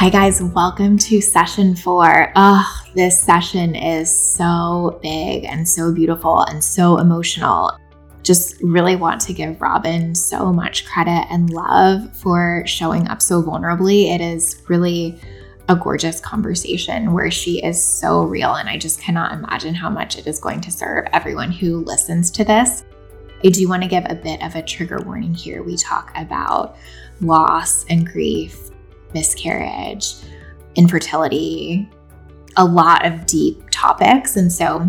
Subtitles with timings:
[0.00, 2.32] Hi, guys, welcome to session four.
[2.34, 7.78] Oh, this session is so big and so beautiful and so emotional.
[8.22, 13.42] Just really want to give Robyn so much credit and love for showing up so
[13.42, 14.14] vulnerably.
[14.14, 15.20] It is really
[15.68, 20.16] a gorgeous conversation where she is so real, and I just cannot imagine how much
[20.16, 22.84] it is going to serve everyone who listens to this.
[23.44, 25.62] I do want to give a bit of a trigger warning here.
[25.62, 26.78] We talk about
[27.20, 28.69] loss and grief
[29.14, 30.14] miscarriage,
[30.74, 31.88] infertility,
[32.56, 34.36] a lot of deep topics.
[34.36, 34.88] And so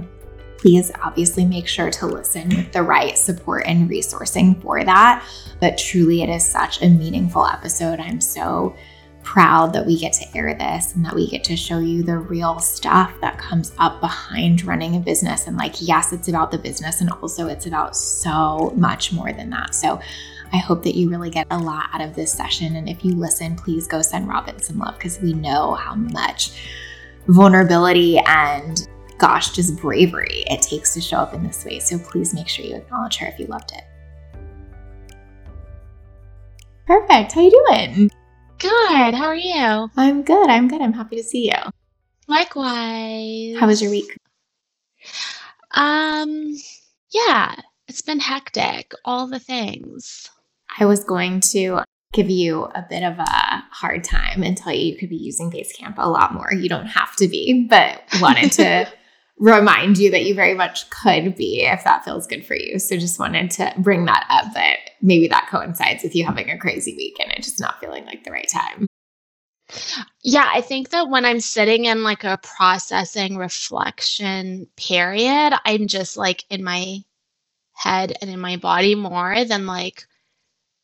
[0.57, 5.25] please obviously make sure to listen with the right support and resourcing for that.
[5.59, 7.99] But truly, it is such a meaningful episode.
[7.99, 8.75] I'm so
[9.23, 12.17] proud that we get to air this and that we get to show you the
[12.17, 15.45] real stuff that comes up behind running a business.
[15.47, 19.49] And like, yes, it's about the business, and also it's about so much more than
[19.51, 19.75] that.
[19.75, 19.99] So
[20.53, 22.75] I hope that you really get a lot out of this session.
[22.75, 26.61] And if you listen, please go send Robyn some love because we know how much
[27.27, 31.79] vulnerability and gosh, just bravery it takes to show up in this way.
[31.79, 33.83] So please make sure you acknowledge her if you loved it.
[36.87, 37.31] Perfect.
[37.31, 38.11] How you doing?
[38.57, 39.13] Good.
[39.13, 39.89] How are you?
[39.95, 40.49] I'm good.
[40.49, 40.81] I'm good.
[40.81, 41.71] I'm happy to see you.
[42.27, 43.59] Likewise.
[43.59, 44.17] How was your week?
[45.71, 46.55] Um,
[47.11, 47.55] yeah,
[47.87, 48.91] it's been hectic.
[49.05, 50.29] All the things.
[50.79, 51.81] I was going to
[52.13, 55.49] give you a bit of a hard time and tell you you could be using
[55.49, 56.53] Basecamp a lot more.
[56.53, 58.91] You don't have to be, but wanted to
[59.37, 62.79] remind you that you very much could be if that feels good for you.
[62.79, 66.57] So just wanted to bring that up but maybe that coincides with you having a
[66.57, 68.85] crazy week and it just not feeling like the right time.
[70.21, 76.17] Yeah, I think that when I'm sitting in like a processing reflection period, I'm just
[76.17, 76.97] like in my
[77.73, 80.05] head and in my body more than like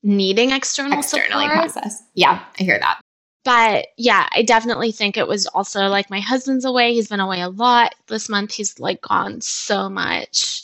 [0.07, 1.71] needing external externally support.
[1.71, 2.01] process.
[2.15, 3.01] Yeah, I hear that.
[3.43, 6.93] But yeah, I definitely think it was also like my husband's away.
[6.93, 8.53] He's been away a lot this month.
[8.53, 10.63] He's like gone so much.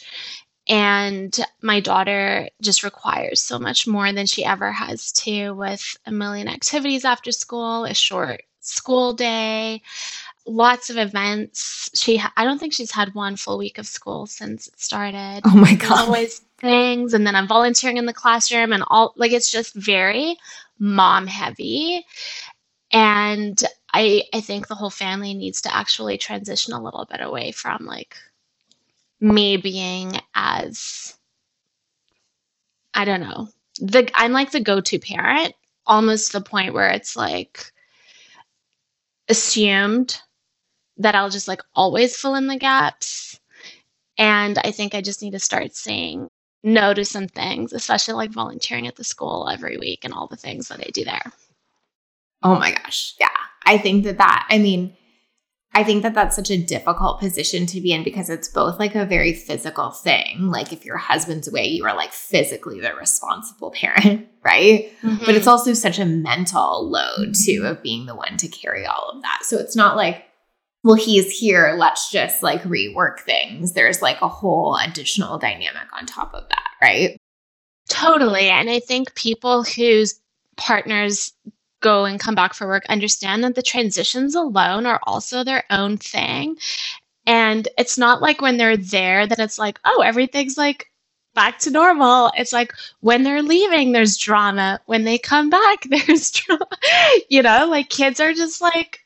[0.68, 6.12] And my daughter just requires so much more than she ever has to with a
[6.12, 9.82] million activities after school, a short school day,
[10.46, 11.90] lots of events.
[11.94, 15.42] She I don't think she's had one full week of school since it started.
[15.46, 16.08] Oh my god.
[16.08, 20.38] always things and then I'm volunteering in the classroom and all like it's just very
[20.80, 22.06] mom heavy.
[22.92, 23.62] And
[23.94, 27.86] I I think the whole family needs to actually transition a little bit away from
[27.86, 28.16] like
[29.20, 31.18] me being as
[32.94, 33.50] I don't know.
[33.80, 35.54] The I'm like the go-to parent
[35.86, 37.74] almost to the point where it's like
[39.28, 40.22] assumed
[40.98, 43.40] that I'll just like always fill in the gaps.
[44.18, 46.30] And I think I just need to start saying
[46.64, 50.38] no to some things, especially like volunteering at the school every week and all the
[50.38, 51.32] things that I do there.
[52.42, 53.16] Oh my gosh.
[53.20, 53.30] Yeah.
[53.66, 54.96] I think that that, I mean,
[55.76, 58.94] I think that that's such a difficult position to be in because it's both like
[58.94, 60.52] a very physical thing.
[60.52, 64.92] Like if your husband's away, you are like physically the responsible parent, right?
[65.02, 65.26] Mm-hmm.
[65.26, 69.10] But it's also such a mental load too of being the one to carry all
[69.10, 69.40] of that.
[69.44, 70.26] So it's not like,
[70.84, 73.74] well, he's here, let's just like rework things.
[73.74, 77.18] There's like a whole additional dynamic on top of that, right?
[77.90, 78.50] Totally.
[78.50, 80.20] And I think people whose
[80.58, 81.34] partners
[81.82, 85.98] go and come back for work understand that the transitions alone are also their own
[85.98, 86.58] thing.
[87.26, 90.90] And it's not like when they're there that it's like, oh, everything's like
[91.34, 92.32] back to normal.
[92.38, 94.80] It's like when they're leaving, there's drama.
[94.86, 96.68] When they come back, there's drama.
[97.30, 99.03] you know, like kids are just like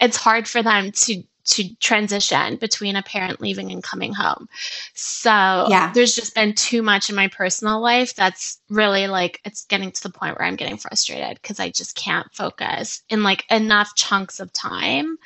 [0.00, 4.48] it's hard for them to to transition between a parent leaving and coming home.
[4.94, 5.92] So yeah.
[5.92, 10.02] there's just been too much in my personal life that's really like it's getting to
[10.02, 14.40] the point where I'm getting frustrated because I just can't focus in like enough chunks
[14.40, 15.18] of time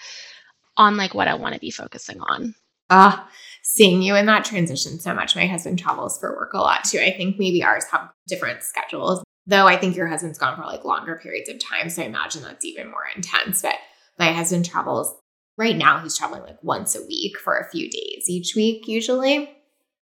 [0.77, 2.55] on like what I want to be focusing on.
[2.91, 3.29] Ah, uh,
[3.63, 5.37] seeing you in that transition so much.
[5.37, 6.99] My husband travels for work a lot too.
[6.99, 9.23] I think maybe ours have different schedules.
[9.47, 11.89] Though I think your husband's gone for like longer periods of time.
[11.89, 13.63] So I imagine that's even more intense.
[13.63, 13.77] But
[14.21, 15.13] my husband travels
[15.57, 19.51] right now, he's traveling like once a week for a few days each week, usually.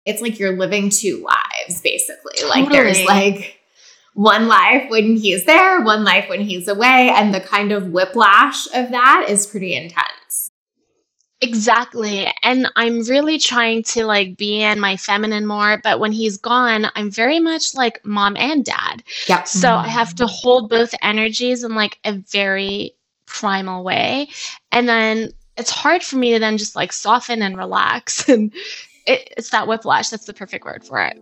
[0.05, 2.33] It's like you're living two lives, basically.
[2.37, 2.61] Totally.
[2.61, 3.59] Like there's like
[4.13, 7.09] one life when he's there, one life when he's away.
[7.15, 10.51] And the kind of whiplash of that is pretty intense.
[11.41, 12.31] Exactly.
[12.41, 16.87] And I'm really trying to like be in my feminine more, but when he's gone,
[16.95, 19.03] I'm very much like mom and dad.
[19.27, 19.47] Yep.
[19.47, 22.95] So I have to hold both energies in like a very
[23.33, 24.29] primal way.
[24.71, 28.27] And then it's hard for me to then just like soften and relax.
[28.33, 28.53] And
[29.05, 30.09] it, it's that whiplash.
[30.09, 31.19] That's the perfect word for it.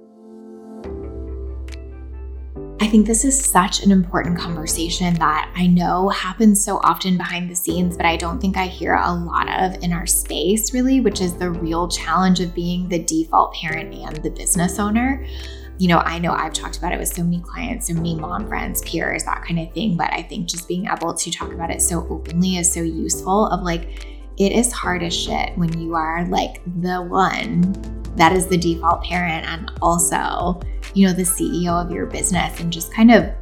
[2.79, 7.49] I think this is such an important conversation that I know happens so often behind
[7.49, 10.99] the scenes, but I don't think I hear a lot of in our space, really,
[10.99, 15.25] which is the real challenge of being the default parent and the business owner.
[15.81, 18.47] You know, I know I've talked about it with so many clients, so many mom
[18.47, 21.71] friends, peers, that kind of thing, but I think just being able to talk about
[21.71, 24.05] it so openly is so useful of like,
[24.37, 27.73] it is hard as shit when you are like the one
[28.15, 30.61] that is the default parent and also
[30.93, 33.33] you know, the CEO of your business and just kind of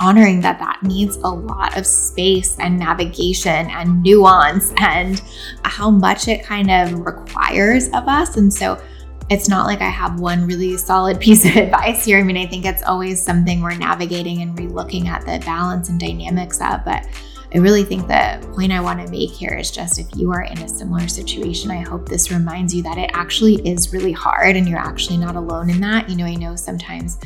[0.00, 5.22] honoring that that needs a lot of space and navigation and nuance and
[5.62, 8.36] how much it kind of requires of us.
[8.36, 8.82] And so
[9.30, 12.18] it's not like I have one really solid piece of advice here.
[12.18, 15.98] I mean, I think it's always something we're navigating and relooking at the balance and
[15.98, 17.06] dynamics of, but
[17.54, 20.42] I really think the point I want to make here is just if you are
[20.42, 24.56] in a similar situation, I hope this reminds you that it actually is really hard
[24.56, 26.08] and you're actually not alone in that.
[26.10, 27.18] You know, I know sometimes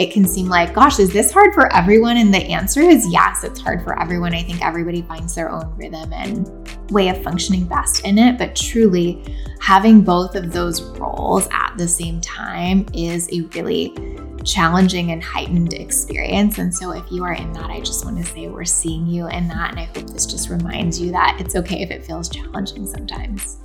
[0.00, 2.16] it can seem like, gosh, is this hard for everyone?
[2.16, 4.34] And the answer is yes, it's hard for everyone.
[4.34, 6.48] I think everybody finds their own rhythm and
[6.90, 8.38] way of functioning best in it.
[8.38, 9.22] But truly,
[9.60, 13.94] having both of those roles at the same time is a really
[14.42, 16.56] challenging and heightened experience.
[16.56, 19.28] And so, if you are in that, I just want to say we're seeing you
[19.28, 19.72] in that.
[19.72, 23.58] And I hope this just reminds you that it's okay if it feels challenging sometimes.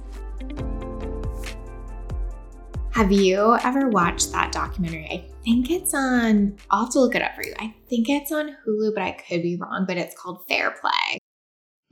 [2.95, 5.05] Have you ever watched that documentary?
[5.11, 7.53] I think it's on, I'll have to look it up for you.
[7.59, 11.19] I think it's on Hulu, but I could be wrong, but it's called Fair Play.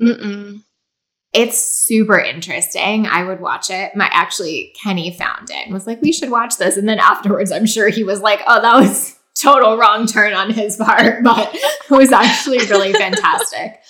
[0.02, 0.64] Mm-mm.
[1.34, 3.06] It's super interesting.
[3.06, 3.98] I would watch it.
[3.98, 7.52] My actually Kenny found it and was like, "We should watch this." And then afterwards,
[7.52, 11.54] I'm sure he was like, "Oh, that was total wrong turn on his part," but
[11.54, 13.82] it was actually really fantastic.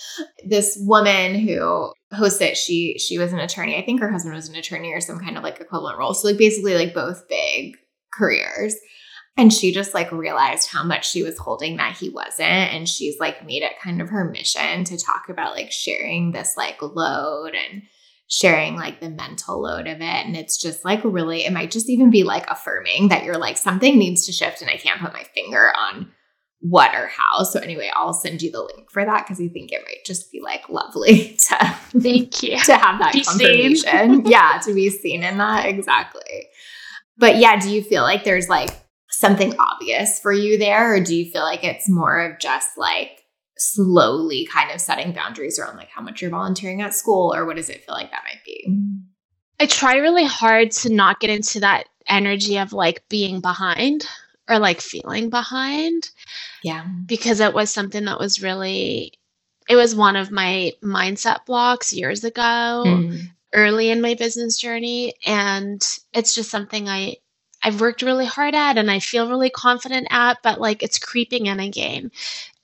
[0.44, 3.78] This woman who hosts it, she she was an attorney.
[3.78, 6.14] I think her husband was an attorney or some kind of like equivalent role.
[6.14, 7.78] So like basically like both big
[8.14, 8.76] careers.
[9.36, 12.74] And she just like realized how much she was holding that he wasn't.
[12.74, 16.56] And she's like made it kind of her mission to talk about like sharing this
[16.56, 17.82] like load and
[18.28, 20.02] sharing like the mental load of it.
[20.02, 23.58] And it's just like really, it might just even be like affirming that you're like,
[23.58, 26.12] something needs to shift and I can't put my finger on
[26.64, 27.44] what or how.
[27.44, 30.32] So anyway, I'll send you the link for that because I think it might just
[30.32, 31.58] be like lovely to
[32.00, 34.26] thank you to have that be confirmation.
[34.26, 36.48] yeah, to be seen in that exactly.
[37.18, 38.70] But yeah, do you feel like there's like
[39.10, 40.96] something obvious for you there?
[40.96, 43.24] Or do you feel like it's more of just like
[43.58, 47.36] slowly kind of setting boundaries around like how much you're volunteering at school?
[47.36, 48.66] Or what does it feel like that might be?
[49.60, 54.08] I try really hard to not get into that energy of like being behind
[54.50, 56.10] or like feeling behind.
[56.64, 56.86] Yeah.
[57.06, 59.14] Because it was something that was really,
[59.70, 63.22] it was one of my mindset blocks years ago, mm.
[63.54, 65.14] early in my business journey.
[65.26, 65.82] And
[66.14, 67.18] it's just something I,
[67.64, 71.46] I've worked really hard at and I feel really confident at, but like it's creeping
[71.46, 72.12] in again.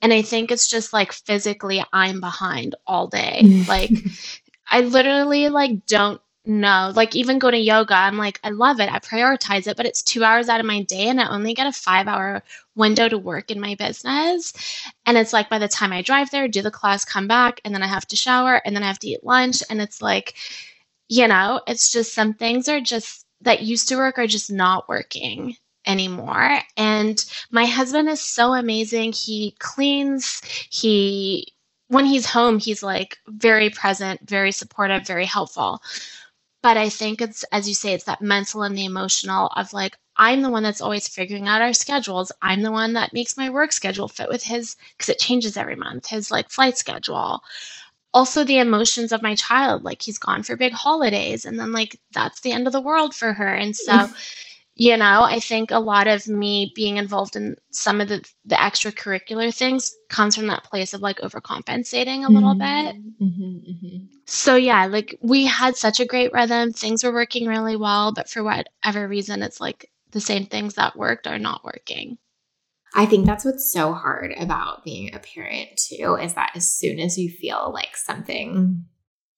[0.02, 3.64] And I think it's just like physically I'm behind all day.
[3.66, 3.90] like
[4.70, 6.92] I literally like don't know.
[6.94, 8.92] Like even go to yoga, I'm like, I love it.
[8.92, 11.66] I prioritize it, but it's two hours out of my day and I only get
[11.66, 12.42] a five hour
[12.74, 14.52] window to work in my business.
[15.06, 17.74] And it's like by the time I drive there, do the class, come back, and
[17.74, 19.62] then I have to shower and then I have to eat lunch.
[19.70, 20.34] And it's like,
[21.08, 24.88] you know, it's just some things are just that used to work are just not
[24.88, 25.56] working
[25.86, 26.60] anymore.
[26.76, 29.12] And my husband is so amazing.
[29.12, 31.52] He cleans, he
[31.88, 35.82] when he's home, he's like very present, very supportive, very helpful.
[36.62, 39.96] But I think it's as you say, it's that mental and the emotional of like
[40.16, 42.32] I'm the one that's always figuring out our schedules.
[42.42, 45.76] I'm the one that makes my work schedule fit with his because it changes every
[45.76, 47.42] month, his like flight schedule
[48.12, 51.98] also the emotions of my child like he's gone for big holidays and then like
[52.12, 54.08] that's the end of the world for her and so
[54.80, 58.54] you know i think a lot of me being involved in some of the the
[58.54, 62.86] extracurricular things comes from that place of like overcompensating a little mm-hmm.
[62.86, 64.04] bit mm-hmm, mm-hmm.
[64.24, 68.28] so yeah like we had such a great rhythm things were working really well but
[68.28, 72.16] for whatever reason it's like the same things that worked are not working
[72.92, 76.98] I think that's what's so hard about being a parent too is that as soon
[76.98, 78.84] as you feel like something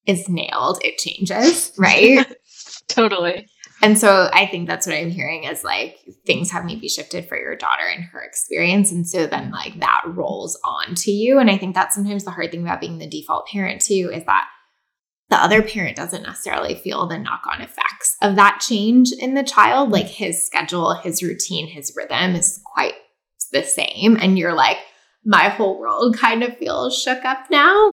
[0.07, 2.27] is nailed, it changes, right?
[2.89, 3.47] totally.
[3.83, 7.37] And so I think that's what I'm hearing is like things have maybe shifted for
[7.37, 8.93] your daughter and her experience.
[8.93, 11.41] And so then like that rolls on to you.
[11.41, 14.25] And I think that's sometimes the hard thing about being the default parent too is
[14.27, 14.47] that
[15.31, 19.43] the other parent doesn't necessarily feel the knock on effects of that change in the
[19.43, 19.91] child.
[19.91, 22.95] Like his schedule, his routine, his rhythm is quite
[23.51, 24.17] the same.
[24.21, 24.79] And you're like,
[25.25, 27.92] my whole world kind of feels shook up now.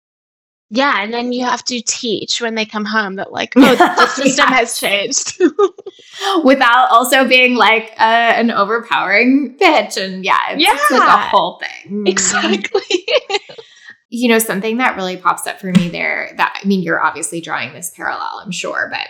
[0.70, 4.06] Yeah, and then you have to teach when they come home that like, oh, the
[4.08, 5.40] system has changed.
[6.44, 9.96] Without also being like uh, an overpowering bitch.
[10.02, 10.98] And yeah, it's yeah.
[10.98, 12.06] like a whole thing.
[12.06, 13.06] Exactly.
[14.10, 17.40] you know, something that really pops up for me there that I mean, you're obviously
[17.40, 19.08] drawing this parallel, I'm sure, but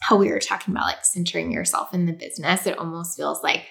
[0.00, 3.64] how we were talking about like centering yourself in the business, it almost feels like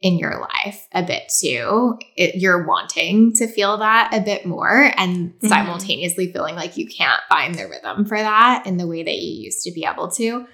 [0.00, 1.98] in your life a bit too.
[2.16, 5.46] It, you're wanting to feel that a bit more and mm-hmm.
[5.46, 9.44] simultaneously feeling like you can't find the rhythm for that in the way that you
[9.44, 10.46] used to be able to.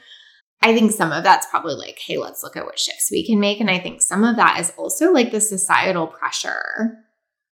[0.62, 3.38] I think some of that's probably like, hey, let's look at what shifts we can
[3.38, 3.60] make.
[3.60, 6.96] And I think some of that is also like the societal pressure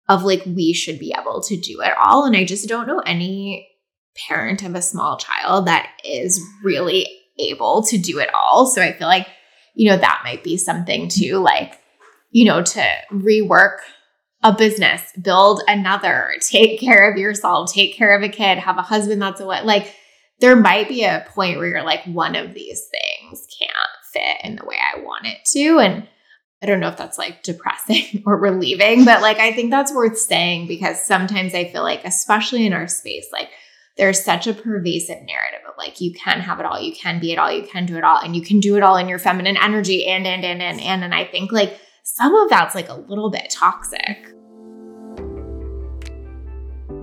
[0.07, 2.25] of like, we should be able to do it all.
[2.25, 3.67] And I just don't know any
[4.27, 7.07] parent of a small child that is really
[7.39, 8.65] able to do it all.
[8.65, 9.27] So I feel like,
[9.74, 11.79] you know, that might be something too, like,
[12.31, 13.77] you know, to rework
[14.43, 18.81] a business, build another, take care of yourself, take care of a kid, have a
[18.81, 19.93] husband that's a what, like,
[20.39, 23.71] there might be a point where you're like, one of these things can't
[24.11, 25.77] fit in the way I want it to.
[25.79, 26.07] And
[26.63, 30.17] I don't know if that's like depressing or relieving, but like, I think that's worth
[30.17, 33.50] saying because sometimes I feel like, especially in our space, like,
[33.97, 37.33] there's such a pervasive narrative of like you can have it all, you can be
[37.33, 39.19] it all, you can do it all, and you can do it all in your
[39.19, 41.03] feminine energy and and and and and.
[41.03, 44.34] And I think like some of that's like a little bit toxic.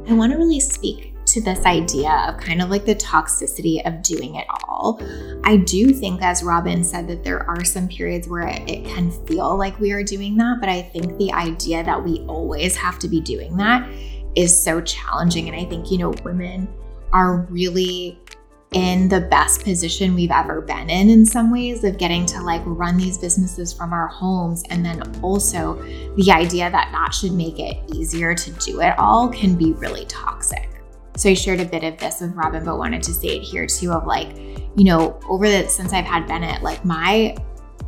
[0.08, 4.02] I want to really speak to this idea of kind of like the toxicity of
[4.02, 5.00] doing it all.
[5.44, 9.56] I do think, as Robyn said, that there are some periods where it, can feel
[9.56, 13.08] like we are doing that, but I think the idea that we always have to
[13.08, 13.88] be doing that
[14.34, 15.48] is so challenging.
[15.48, 16.66] And I think, you know, women
[17.12, 18.18] are really
[18.72, 22.62] in the best position we've ever been in in some ways of getting to like
[22.66, 24.62] run these businesses from our homes.
[24.68, 25.82] And then also
[26.16, 30.04] the idea that that should make it easier to do it all can be really
[30.06, 30.68] toxic.
[31.16, 33.66] So i shared a bit of this with robyn but wanted to say it here
[33.66, 34.36] too of like
[34.76, 37.36] you know over the since i've had bennett like my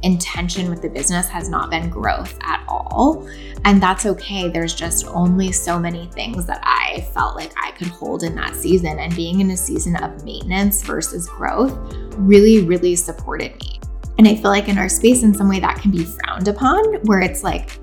[0.03, 3.29] intention with the business has not been growth at all.
[3.65, 4.49] And that's okay.
[4.49, 8.55] There's just only so many things that I felt like I could hold in that
[8.55, 8.99] season.
[8.99, 11.77] And being in a season of maintenance versus growth
[12.17, 13.81] really, really supported me.
[14.19, 16.97] And I feel like in our space, in some way, that can be frowned upon,
[17.07, 17.79] where it's like,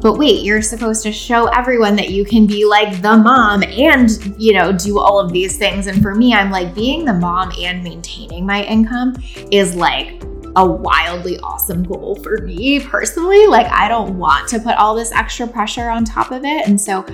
[0.00, 4.10] but wait, you're supposed to show everyone that you can be like the mom and,
[4.40, 5.88] you know, do all of these things.
[5.88, 9.16] And for me, I'm like being the mom and maintaining my income
[9.50, 10.22] is like
[10.58, 13.46] a wildly awesome goal for me personally.
[13.46, 16.66] Like, I don't want to put all this extra pressure on top of it.
[16.66, 17.06] And so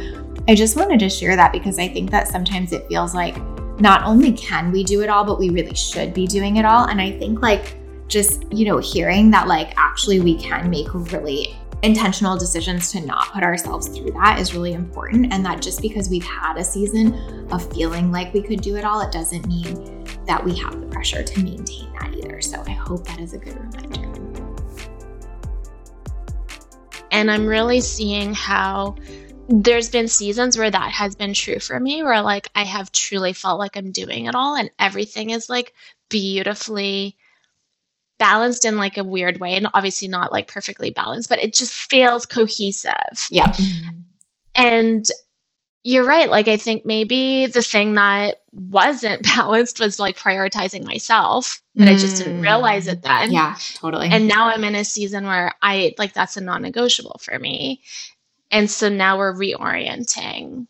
[0.49, 3.37] I just wanted to share that because I think that sometimes it feels like
[3.81, 6.87] not only can we do it all, but we really should be doing it all.
[6.87, 7.77] And I think, like,
[8.09, 13.31] just, you know, hearing that, like, actually we can make really intentional decisions to not
[13.31, 15.33] put ourselves through that is really important.
[15.33, 17.15] And that just because we've had a season
[17.53, 20.87] of feeling like we could do it all, it doesn't mean that we have the
[20.87, 22.41] pressure to maintain that either.
[22.41, 24.11] So I hope that is a good reminder.
[27.11, 28.97] And I'm really seeing how
[29.49, 33.35] there's been seasons where that has been true for me, where like I have truly
[33.35, 35.75] felt like I'm doing it all and everything is like
[36.09, 37.19] beautifully
[38.19, 41.73] balanced in like a weird way and obviously not like perfectly balanced but it just
[41.73, 43.29] feels cohesive.
[43.31, 43.55] Yeah.
[44.55, 45.05] And
[45.85, 51.63] you're right like i think maybe the thing that wasn't balanced was like prioritizing myself
[51.77, 51.91] but mm.
[51.91, 53.31] i just didn't realize it then.
[53.31, 54.09] Yeah totally.
[54.09, 57.83] And now i'm in a season where i like that's a non-negotiable for me.
[58.51, 60.67] And so now we're reorienting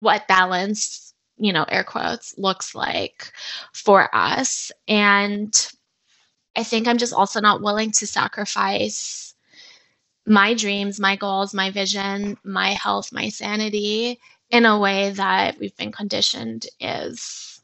[0.00, 3.32] what balance you know air quotes looks like
[3.72, 4.72] for us.
[4.88, 5.54] And
[6.56, 9.34] I think I'm just also not willing to sacrifice
[10.26, 15.76] my dreams, my goals, my vision, my health, my sanity in a way that we've
[15.76, 17.60] been conditioned is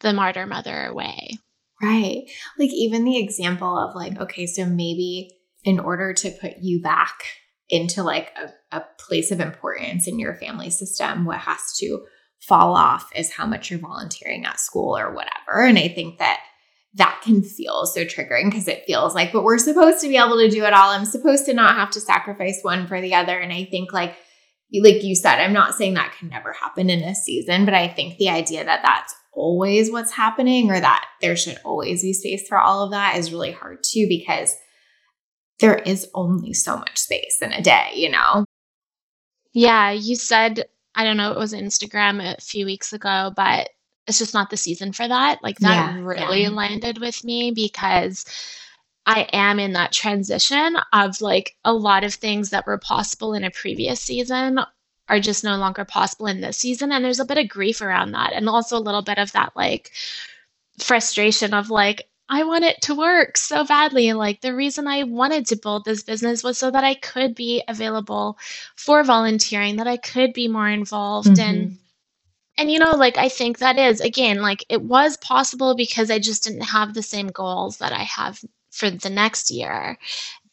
[0.00, 1.38] the martyr mother way.
[1.82, 2.24] Right.
[2.58, 5.30] Like even the example of like, okay, so maybe
[5.64, 7.24] in order to put you back
[7.68, 12.04] into like a, a place of importance in your family system, what has to
[12.40, 15.64] fall off is how much you're volunteering at school or whatever.
[15.64, 16.40] And I think that
[16.94, 20.38] that can feel so triggering because it feels like, but we're supposed to be able
[20.38, 20.90] to do it all.
[20.90, 23.36] I'm supposed to not have to sacrifice one for the other.
[23.36, 24.16] And I think, like,
[24.72, 27.88] like you said, I'm not saying that can never happen in a season, but I
[27.88, 32.46] think the idea that that's always what's happening or that there should always be space
[32.46, 34.54] for all of that is really hard too because
[35.60, 38.44] there is only so much space in a day, you know?
[39.52, 43.70] Yeah, you said, I don't know, it was Instagram a few weeks ago, but
[44.06, 45.42] it's just not the season for that.
[45.42, 46.50] Like that yeah, really yeah.
[46.50, 48.24] landed with me because
[49.06, 53.44] I am in that transition of like a lot of things that were possible in
[53.44, 54.60] a previous season
[55.08, 56.90] are just no longer possible in this season.
[56.90, 58.32] And there's a bit of grief around that.
[58.32, 59.92] And also a little bit of that like
[60.78, 64.08] frustration of like, I want it to work so badly.
[64.08, 67.34] And like the reason I wanted to build this business was so that I could
[67.34, 68.38] be available
[68.76, 71.48] for volunteering, that I could be more involved mm-hmm.
[71.48, 71.78] and
[72.56, 76.18] and you know, like I think that is again, like it was possible because I
[76.18, 79.98] just didn't have the same goals that I have for the next year.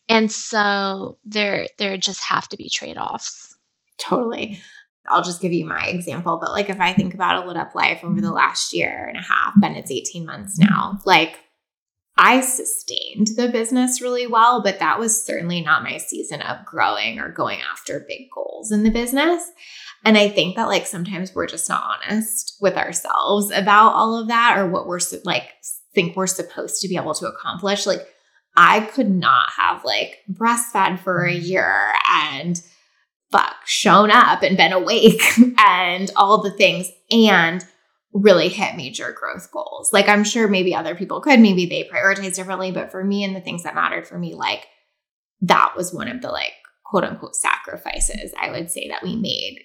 [0.09, 3.55] And so there there just have to be trade-offs.
[3.97, 4.59] Totally.
[5.07, 7.75] I'll just give you my example, but like if I think about a lit up
[7.75, 8.35] life over the mm-hmm.
[8.35, 11.39] last year and a half, and it's 18 months now, like
[12.17, 17.19] I sustained the business really well, but that was certainly not my season of growing
[17.19, 19.49] or going after big goals in the business.
[20.03, 24.27] And I think that like sometimes we're just not honest with ourselves about all of
[24.29, 25.53] that or what we're like
[25.93, 27.85] think we're supposed to be able to accomplish.
[27.85, 28.07] Like,
[28.55, 31.45] I could not have like breastfed for a mm-hmm.
[31.45, 32.61] year and
[33.31, 35.23] fuck shown up and been awake
[35.57, 37.63] and all the things and
[38.13, 39.93] really hit major growth goals.
[39.93, 43.33] Like I'm sure maybe other people could, maybe they prioritize differently, but for me and
[43.33, 44.67] the things that mattered for me, like
[45.41, 46.51] that was one of the like
[46.85, 49.63] quote unquote sacrifices I would say that we made.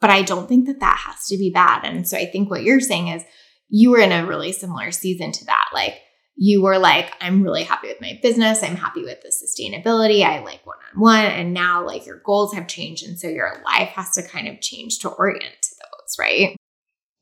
[0.00, 1.84] But I don't think that that has to be bad.
[1.84, 3.22] And so I think what you're saying is
[3.68, 5.70] you were in a really similar season to that.
[5.74, 6.00] Like
[6.42, 8.62] you were like, I'm really happy with my business.
[8.62, 10.24] I'm happy with the sustainability.
[10.24, 11.26] I like one on one.
[11.26, 13.04] And now, like, your goals have changed.
[13.06, 16.56] And so your life has to kind of change to orient to those, right?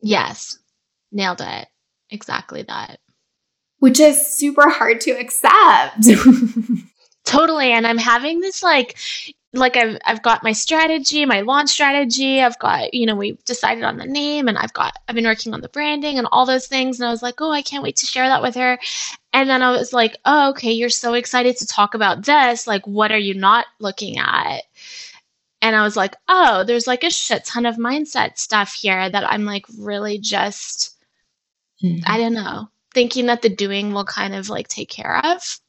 [0.00, 0.56] Yes.
[1.10, 1.66] Nailed it.
[2.10, 3.00] Exactly that.
[3.80, 6.06] Which is super hard to accept.
[7.24, 7.72] totally.
[7.72, 8.96] And I'm having this, like,
[9.52, 12.40] like I've I've got my strategy, my launch strategy.
[12.40, 15.54] I've got you know we've decided on the name, and I've got I've been working
[15.54, 17.00] on the branding and all those things.
[17.00, 18.78] And I was like, oh, I can't wait to share that with her.
[19.32, 22.66] And then I was like, oh, okay, you're so excited to talk about this.
[22.66, 24.62] Like, what are you not looking at?
[25.60, 29.30] And I was like, oh, there's like a shit ton of mindset stuff here that
[29.30, 30.96] I'm like really just
[31.82, 32.02] mm-hmm.
[32.06, 35.60] I don't know thinking that the doing will kind of like take care of.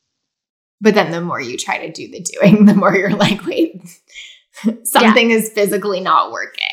[0.81, 3.81] But then the more you try to do the doing, the more you're like, wait,
[4.83, 5.37] something yeah.
[5.37, 6.65] is physically not working.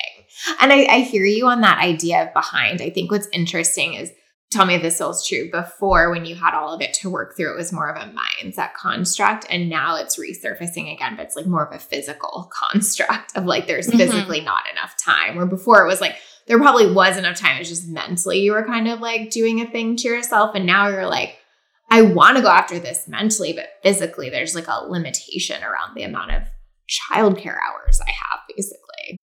[0.61, 2.83] And I, I hear you on that idea of behind.
[2.83, 4.13] I think what's interesting is
[4.51, 5.51] tell me if this feels true.
[5.51, 8.13] Before, when you had all of it to work through, it was more of a
[8.13, 9.47] mindset construct.
[9.51, 13.67] And now it's resurfacing again, but it's like more of a physical construct of like
[13.67, 13.99] there's mm-hmm.
[13.99, 15.37] physically not enough time.
[15.37, 16.17] Where before it was like
[16.47, 17.61] there probably was enough time.
[17.61, 20.55] It's just mentally you were kind of like doing a thing to yourself.
[20.55, 21.37] And now you're like,
[21.89, 26.03] I want to go after this mentally, but physically, there's like a limitation around the
[26.03, 26.43] amount of
[26.89, 29.19] childcare hours I have, basically.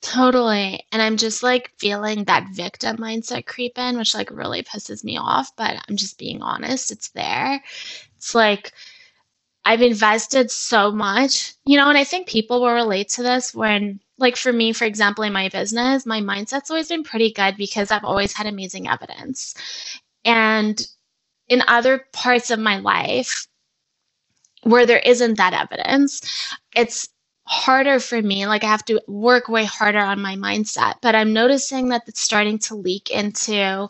[0.00, 0.84] Totally.
[0.92, 5.18] And I'm just like feeling that victim mindset creep in, which like really pisses me
[5.18, 6.92] off, but I'm just being honest.
[6.92, 7.60] It's there.
[8.16, 8.72] It's like
[9.64, 14.00] I've invested so much, you know, and I think people will relate to this when,
[14.16, 17.90] like, for me, for example, in my business, my mindset's always been pretty good because
[17.90, 19.54] I've always had amazing evidence.
[20.24, 20.80] And
[21.48, 23.46] in other parts of my life
[24.62, 26.20] where there isn't that evidence,
[26.74, 27.08] it's
[27.44, 28.46] harder for me.
[28.46, 30.96] Like I have to work way harder on my mindset.
[31.00, 33.88] But I'm noticing that it's starting to leak into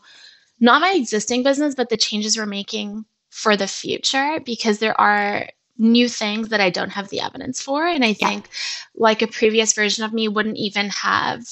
[0.60, 5.48] not my existing business, but the changes we're making for the future because there are
[5.78, 7.86] new things that I don't have the evidence for.
[7.86, 8.52] And I think yeah.
[8.94, 11.44] like a previous version of me wouldn't even have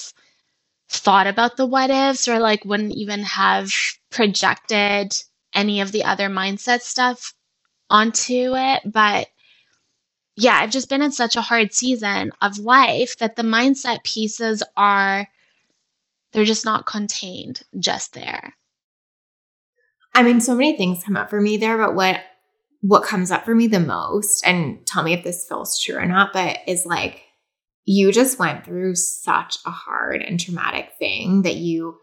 [0.88, 3.72] thought about the what ifs or like wouldn't even have
[4.10, 5.16] projected
[5.56, 7.34] any of the other mindset stuff
[7.90, 8.82] onto it.
[8.84, 9.28] But
[10.36, 14.62] yeah, I've just been in such a hard season of life that the mindset pieces
[14.76, 15.26] are,
[16.32, 18.54] they're just not contained just there.
[20.14, 22.20] I mean, so many things come up for me there, but what
[22.82, 26.06] what comes up for me the most, and tell me if this feels true or
[26.06, 27.22] not, but is like
[27.84, 31.98] you just went through such a hard and traumatic thing that you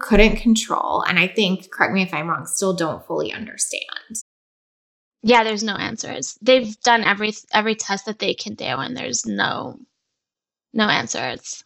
[0.00, 1.02] couldn't control.
[1.02, 4.22] And I think, correct me if I'm wrong, still don't fully understand.
[5.22, 6.38] Yeah, there's no answers.
[6.40, 9.78] They've done every every test that they can do, and there's no
[10.72, 11.64] no answers.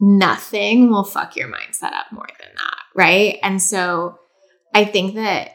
[0.00, 3.38] Nothing will fuck your mindset up more than that, right?
[3.42, 4.18] And so
[4.74, 5.50] I think that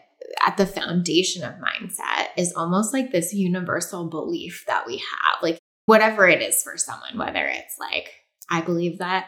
[0.45, 5.57] at the foundation of mindset is almost like this universal belief that we have, like
[5.85, 8.11] whatever it is for someone, whether it's like,
[8.49, 9.27] I believe that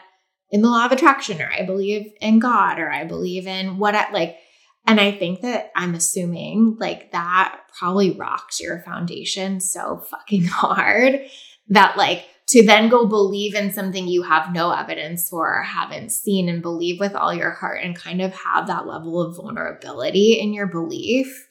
[0.50, 3.94] in the law of attraction or I believe in God or I believe in what
[3.94, 4.36] I like.
[4.86, 11.20] And I think that I'm assuming like that probably rocked your foundation so fucking hard
[11.68, 16.10] that like to then go believe in something you have no evidence for or haven't
[16.10, 20.32] seen and believe with all your heart and kind of have that level of vulnerability
[20.32, 21.48] in your belief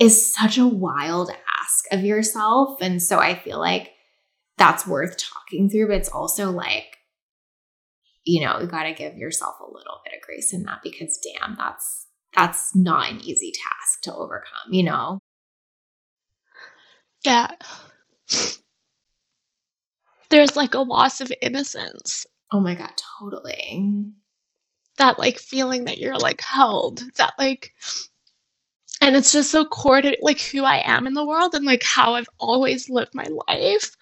[0.00, 2.78] is such a wild ask of yourself.
[2.80, 3.92] And so I feel like
[4.58, 6.95] that's worth talking through, but it's also like,
[8.26, 11.18] you know, you got to give yourself a little bit of grace in that because
[11.18, 15.20] damn, that's that's not an easy task to overcome, you know.
[17.24, 17.52] Yeah.
[20.28, 22.26] There's like a loss of innocence.
[22.52, 24.12] Oh my god, totally.
[24.98, 27.72] That like feeling that you're like held, that like
[29.00, 31.84] and it's just so core to like who I am in the world and like
[31.84, 33.92] how I've always lived my life.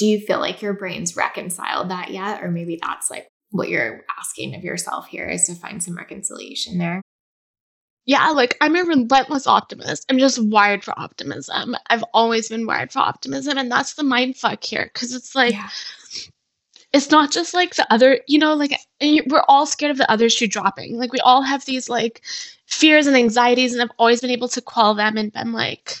[0.00, 2.42] Do you feel like your brain's reconciled that yet?
[2.42, 6.78] Or maybe that's like what you're asking of yourself here is to find some reconciliation
[6.78, 7.02] there.
[8.06, 10.06] Yeah, like I'm a relentless optimist.
[10.08, 11.76] I'm just wired for optimism.
[11.90, 13.58] I've always been wired for optimism.
[13.58, 14.90] And that's the mind fuck here.
[14.94, 15.68] Cause it's like, yeah.
[16.94, 20.30] it's not just like the other, you know, like we're all scared of the other
[20.30, 20.96] shoe dropping.
[20.96, 22.22] Like we all have these like
[22.66, 25.96] fears and anxieties, and I've always been able to quell them and been like,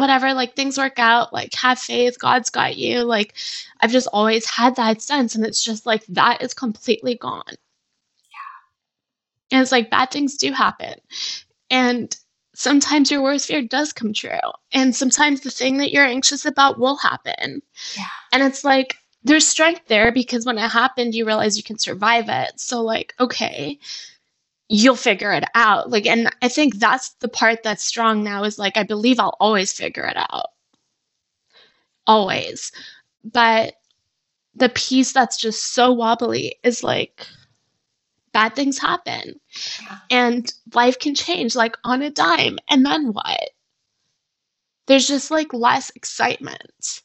[0.00, 3.02] whatever, like things work out, like have faith, God's got you.
[3.02, 3.34] Like
[3.80, 5.34] I've just always had that sense.
[5.34, 7.42] And it's just like that is completely gone.
[7.48, 9.52] Yeah.
[9.52, 10.94] And it's like bad things do happen.
[11.70, 12.16] And
[12.54, 14.30] sometimes your worst fear does come true.
[14.72, 17.62] And sometimes the thing that you're anxious about will happen.
[17.96, 18.04] Yeah.
[18.32, 22.28] And it's like, there's strength there because when it happened, you realize you can survive
[22.28, 22.58] it.
[22.58, 23.78] So, like, okay,
[24.70, 25.90] you'll figure it out.
[25.90, 29.36] Like, and I think that's the part that's strong now is like, I believe I'll
[29.40, 30.46] always figure it out.
[32.06, 32.70] Always.
[33.24, 33.74] But
[34.54, 37.26] the piece that's just so wobbly is like,
[38.32, 39.40] bad things happen
[40.08, 42.56] and life can change like on a dime.
[42.68, 43.50] And then what?
[44.86, 47.02] There's just like less excitement.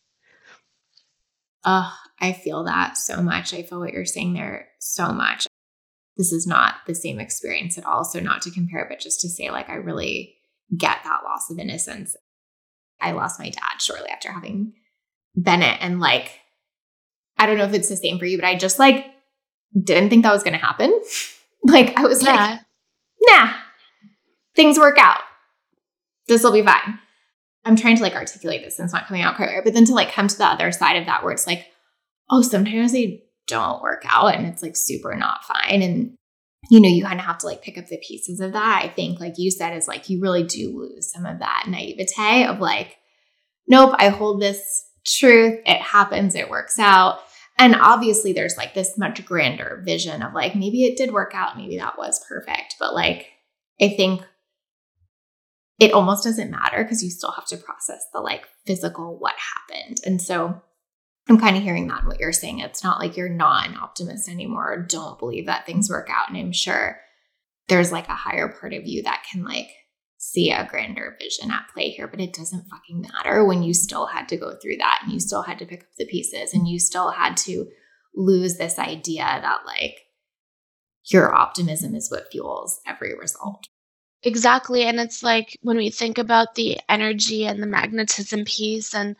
[1.63, 3.55] Oh, I feel that so much.
[3.55, 5.47] I feel what you're saying there so much
[6.17, 8.03] this is not the same experience at all.
[8.03, 10.35] So, not to compare, but just to say, like, I really
[10.75, 12.15] get that loss of innocence.
[13.01, 14.73] I lost my dad shortly after having
[15.35, 15.77] Bennett.
[15.81, 16.39] And, like,
[17.37, 19.05] I don't know if it's the same for you, but I just, like,
[19.81, 20.97] didn't think that was going to happen.
[21.63, 22.33] like, I was yeah.
[22.33, 22.59] like,
[23.21, 23.53] nah,
[24.55, 25.19] things work out.
[26.27, 26.99] This will be fine.
[27.65, 29.63] I'm trying to like articulate this and it's not coming out quite right.
[29.63, 31.65] But then to like come to the other side of that where it's like,
[32.29, 35.81] oh, sometimes they don't work out and it's like super not fine.
[35.81, 36.15] And,
[36.69, 38.81] you know, you kind of have to like pick up the pieces of that.
[38.83, 42.45] I think, like you said, is like you really do lose some of that naivete
[42.45, 42.97] of like,
[43.67, 45.59] nope, I hold this truth.
[45.65, 47.19] It happens, it works out.
[47.57, 51.57] And obviously, there's like this much grander vision of like, maybe it did work out,
[51.57, 52.75] maybe that was perfect.
[52.79, 53.27] But like,
[53.79, 54.21] I think
[55.79, 59.35] it almost doesn't matter because you still have to process the like physical what
[59.69, 59.97] happened.
[60.05, 60.61] And so
[61.27, 62.59] I'm kind of hearing that in what you're saying.
[62.59, 66.29] It's not like you're not an optimist anymore or don't believe that things work out.
[66.29, 66.99] And I'm sure
[67.67, 69.69] there's like a higher part of you that can like
[70.17, 74.05] see a grander vision at play here, but it doesn't fucking matter when you still
[74.05, 76.67] had to go through that and you still had to pick up the pieces and
[76.67, 77.67] you still had to
[78.15, 79.97] lose this idea that like
[81.05, 83.67] your optimism is what fuels every result.
[84.23, 84.83] Exactly.
[84.83, 89.15] And it's like when we think about the energy and the magnetism piece and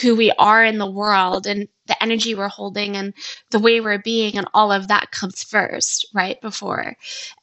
[0.00, 3.14] who we are in the world and the energy we're holding and
[3.50, 6.40] the way we're being and all of that comes first, right?
[6.40, 6.96] Before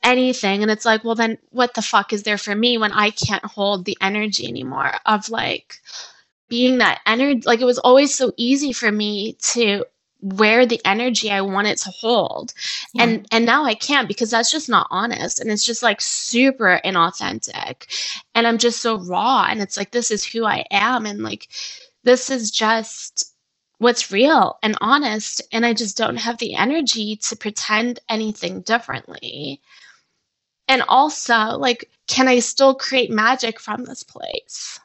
[0.03, 0.61] anything.
[0.61, 3.45] And it's like, well, then what the fuck is there for me when I can't
[3.45, 5.75] hold the energy anymore of like
[6.49, 7.41] being that energy?
[7.45, 9.85] Like it was always so easy for me to
[10.23, 12.53] wear the energy I wanted to hold.
[12.93, 13.03] Yeah.
[13.03, 16.79] And and now I can't because that's just not honest and it's just like super
[16.85, 17.87] inauthentic.
[18.33, 21.49] And I'm just so raw and it's like this is who I am and like
[22.03, 23.33] this is just
[23.77, 25.41] what's real and honest.
[25.51, 26.17] And I just don't mm-hmm.
[26.17, 29.61] have the energy to pretend anything differently.
[30.67, 34.79] And also, like, can I still create magic from this place?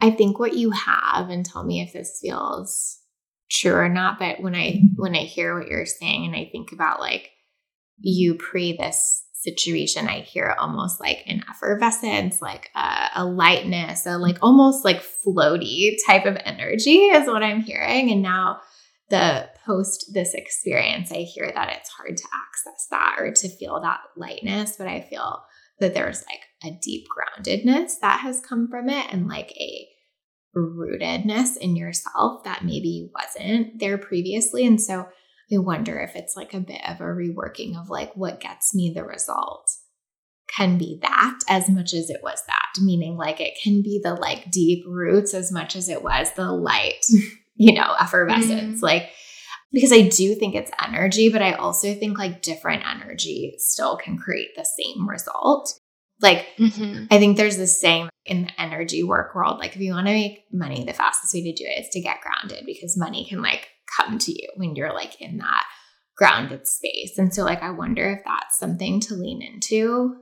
[0.00, 2.98] I think what you have, and tell me if this feels
[3.48, 6.72] true or not, but when I when I hear what you're saying and I think
[6.72, 7.30] about like
[8.00, 14.18] you pre this situation, I hear almost like an effervescence, like a, a, lightness, a
[14.18, 18.10] like almost like floaty type of energy is what I'm hearing.
[18.10, 18.60] And now
[19.10, 23.80] the post this experience, I hear that it's hard to access that or to feel
[23.80, 25.42] that lightness, but I feel
[25.80, 29.88] that there's like a deep groundedness that has come from it and like a
[30.56, 34.66] rootedness in yourself that maybe wasn't there previously.
[34.66, 35.08] And so
[35.52, 38.92] I wonder if it's like a bit of a reworking of like what gets me
[38.94, 39.70] the result
[40.56, 44.14] can be that as much as it was that, meaning like it can be the
[44.14, 47.04] like deep roots as much as it was the light,
[47.54, 48.80] you know, effervescence.
[48.80, 48.82] Mm.
[48.82, 49.10] Like,
[49.72, 54.18] because I do think it's energy, but I also think like different energy still can
[54.18, 55.78] create the same result.
[56.20, 57.06] Like, mm-hmm.
[57.10, 60.12] I think there's this saying in the energy work world, like, if you want to
[60.12, 63.42] make money, the fastest way to do it is to get grounded because money can
[63.42, 65.64] like come to you when you're like in that
[66.16, 67.18] grounded space.
[67.18, 70.16] And so, like, I wonder if that's something to lean into,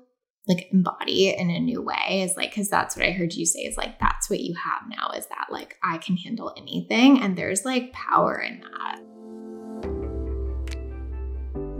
[0.49, 3.61] like, embody in a new way is like, because that's what I heard you say
[3.61, 7.21] is like, that's what you have now is that like, I can handle anything.
[7.21, 9.01] And there's like power in that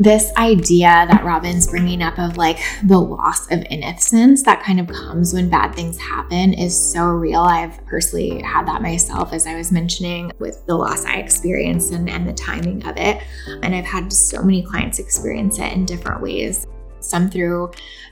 [0.01, 4.87] this idea that Robyn's bringing up of like the loss of innocence that kind of
[4.87, 7.43] comes when bad things happen is so real.
[7.43, 12.09] I've personally had that myself, as I was mentioning, with the loss I experienced and,
[12.09, 13.23] and the timing of it.
[13.63, 16.67] And I've had so many clients experience it in different ways
[17.01, 17.71] some through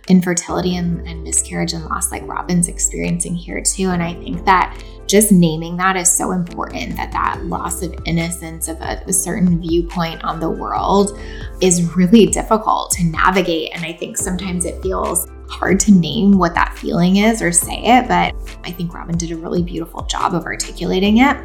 [0.09, 3.91] infertility and, and, miscarriage and loss, like Robyn's experiencing here too.
[3.91, 8.69] And I think that just naming that is so important that that loss of innocence
[8.69, 11.19] of a, a certain viewpoint on the world
[11.61, 13.71] is really difficult to navigate.
[13.75, 17.83] And I think sometimes it feels hard to name what that feeling is or say
[17.83, 21.37] it, but I think Robyn did a really beautiful job of articulating it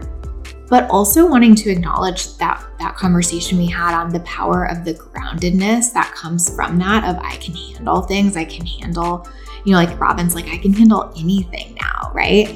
[0.73, 4.95] but also wanting to acknowledge that that conversation we had on the power of the
[4.95, 9.27] groundedness that comes from that of I can handle things, I can handle,
[9.65, 12.49] you know, like Robyn's like I can handle anything now, right?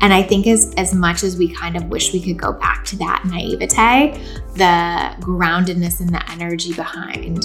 [0.00, 2.84] And I think as as much as we kind of wish we could go back
[2.86, 4.20] to that naivete,
[4.54, 7.44] the groundedness and the energy behind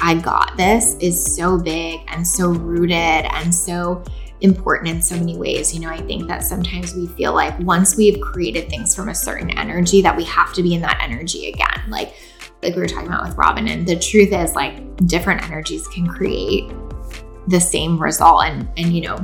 [0.00, 4.02] I got this is so big and so rooted and so
[4.40, 5.74] important in so many ways.
[5.74, 9.14] You know, I think that sometimes we feel like once we've created things from a
[9.14, 11.82] certain energy, that we have to be in that energy again.
[11.88, 12.14] Like,
[12.62, 13.68] like we were talking about with Robyn.
[13.68, 16.70] And the truth is, like, different energies can create
[17.48, 18.44] the same result.
[18.44, 19.16] And and you know,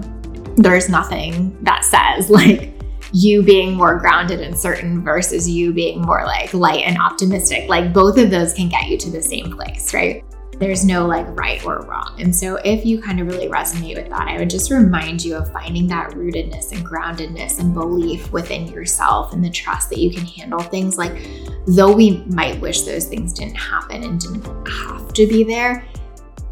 [0.56, 2.72] there's nothing that says like
[3.12, 7.68] you being more grounded and certain versus you being more like light and optimistic.
[7.68, 10.24] Like both of those can get you to the same place, right?
[10.58, 12.16] There's no like right or wrong.
[12.18, 15.36] And so, if you kind of really resonate with that, I would just remind you
[15.36, 20.10] of finding that rootedness and groundedness and belief within yourself and the trust that you
[20.10, 20.96] can handle things.
[20.96, 21.28] Like,
[21.66, 25.84] though we might wish those things didn't happen and didn't have to be there,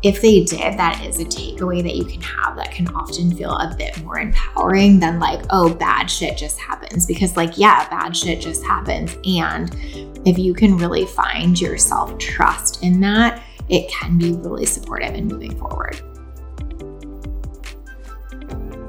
[0.02, 3.52] if they did, that is a takeaway that you can have that can often feel
[3.52, 7.06] a bit more empowering than like, oh, bad shit just happens.
[7.06, 9.16] Because, like, yeah, bad shit just happens.
[9.24, 9.72] And
[10.26, 15.14] if you can really find your self trust in that, it can be really supportive
[15.14, 16.01] in moving forward.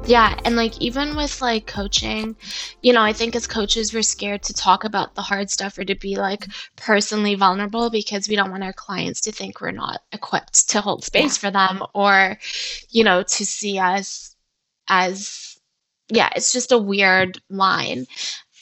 [0.06, 2.36] Yeah, and like even with like coaching,
[2.82, 5.86] you know, I think as coaches we're scared to talk about the hard stuff or
[5.86, 10.02] to be like personally vulnerable because we don't want our clients to think we're not
[10.12, 11.48] equipped to hold space yeah.
[11.48, 12.38] for them or
[12.90, 14.36] you know, to see us
[14.90, 15.58] as
[16.10, 18.06] yeah, it's just a weird line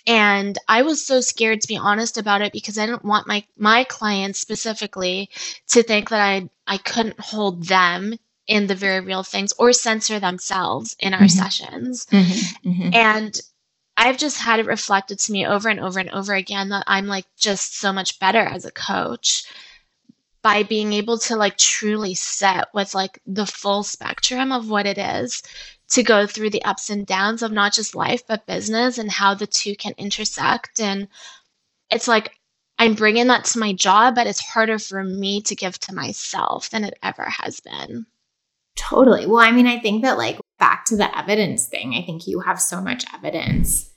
[0.08, 3.44] and i was so scared to be honest about it because i didn't want my
[3.58, 5.30] my clients specifically
[5.68, 8.14] to think that i i couldn't hold them
[8.48, 11.28] in the very real things or censor themselves in our mm-hmm.
[11.28, 12.70] sessions mm-hmm.
[12.70, 12.94] Mm-hmm.
[12.94, 13.40] and
[13.98, 17.08] i've just had it reflected to me over and over and over again that i'm
[17.08, 19.46] like just so much better as a coach
[20.42, 24.98] by being able to like truly sit with like the full spectrum of what it
[24.98, 25.44] is
[25.92, 29.34] to go through the ups and downs of not just life but business and how
[29.34, 30.80] the two can intersect.
[30.80, 31.08] And
[31.92, 32.32] it's like
[32.80, 36.70] i'm bringing that to my job but it's harder for me to give to myself
[36.70, 38.06] than it ever has been.
[38.76, 39.26] Totally.
[39.26, 42.40] Well i mean i think that like back to the evidence thing i think you
[42.40, 43.90] have so much evidence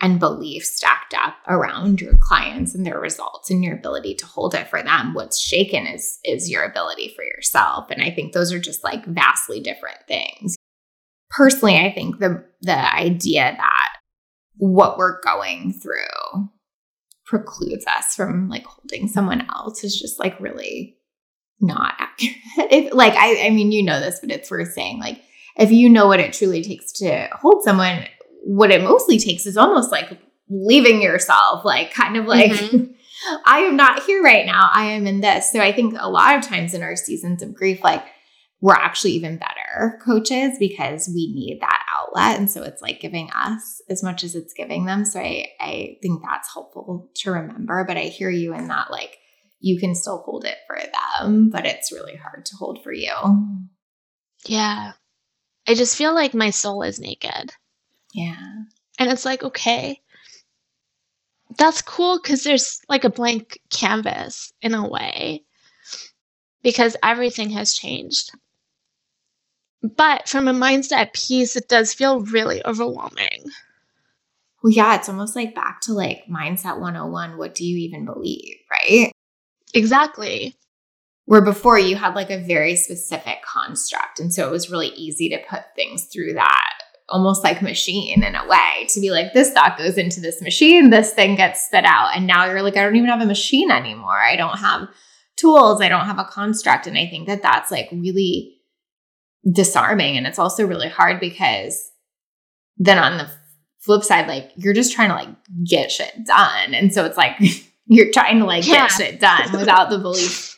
[0.00, 4.52] and belief stacked up around your clients and their results and your ability to hold
[4.52, 5.14] it for them.
[5.14, 7.90] What's shaken is is your ability for yourself.
[7.90, 10.56] And i think those are just like vastly different things
[11.32, 13.96] personally, I think the the idea that
[14.56, 16.48] what we're going through
[17.26, 20.96] precludes us from like holding someone else is just like really
[21.60, 22.36] not accurate.
[22.70, 25.20] if like I I mean you know this, but it's worth saying like
[25.56, 28.06] if you know what it truly takes to hold someone,
[28.44, 30.18] what it mostly takes is almost like
[30.48, 32.92] leaving yourself, like kind of like mm-hmm.
[33.46, 34.70] I am not here right now.
[34.74, 35.52] I am in this.
[35.52, 38.04] So I think a lot of times in our seasons of grief, like
[38.60, 39.61] we're actually even better
[40.04, 42.38] coaches because we need that outlet.
[42.38, 45.04] And so it's like giving us as much as it's giving them.
[45.04, 47.84] So I, I think that's helpful to remember.
[47.86, 49.18] But I hear you in that, like,
[49.60, 53.12] you can still hold it for them, but it's really hard to hold for you.
[54.46, 54.92] Yeah.
[55.68, 57.52] I just feel like my soul is naked.
[58.12, 58.62] Yeah.
[58.98, 60.00] And it's like, okay,
[61.56, 65.44] that's cool because there's like a blank canvas in a way
[66.62, 68.32] because everything has changed.
[69.82, 73.44] But from a mindset piece, it does feel really overwhelming.
[74.62, 77.36] Well, yeah, it's almost like back to like mindset 101.
[77.36, 78.56] What do you even believe?
[78.70, 79.10] Right.
[79.74, 80.54] Exactly.
[81.24, 84.20] Where before you had like a very specific construct.
[84.20, 86.74] And so it was really easy to put things through that
[87.08, 90.90] almost like machine in a way to be like, this thought goes into this machine,
[90.90, 92.16] this thing gets spit out.
[92.16, 94.18] And now you're like, I don't even have a machine anymore.
[94.18, 94.88] I don't have
[95.36, 96.86] tools, I don't have a construct.
[96.86, 98.56] And I think that that's like really
[99.50, 100.16] disarming.
[100.16, 101.90] And it's also really hard because
[102.76, 103.30] then on the
[103.80, 105.28] flip side, like you're just trying to like
[105.64, 106.74] get shit done.
[106.74, 107.36] And so it's like
[107.86, 108.88] you're trying to like yeah.
[108.88, 110.56] get shit done without the belief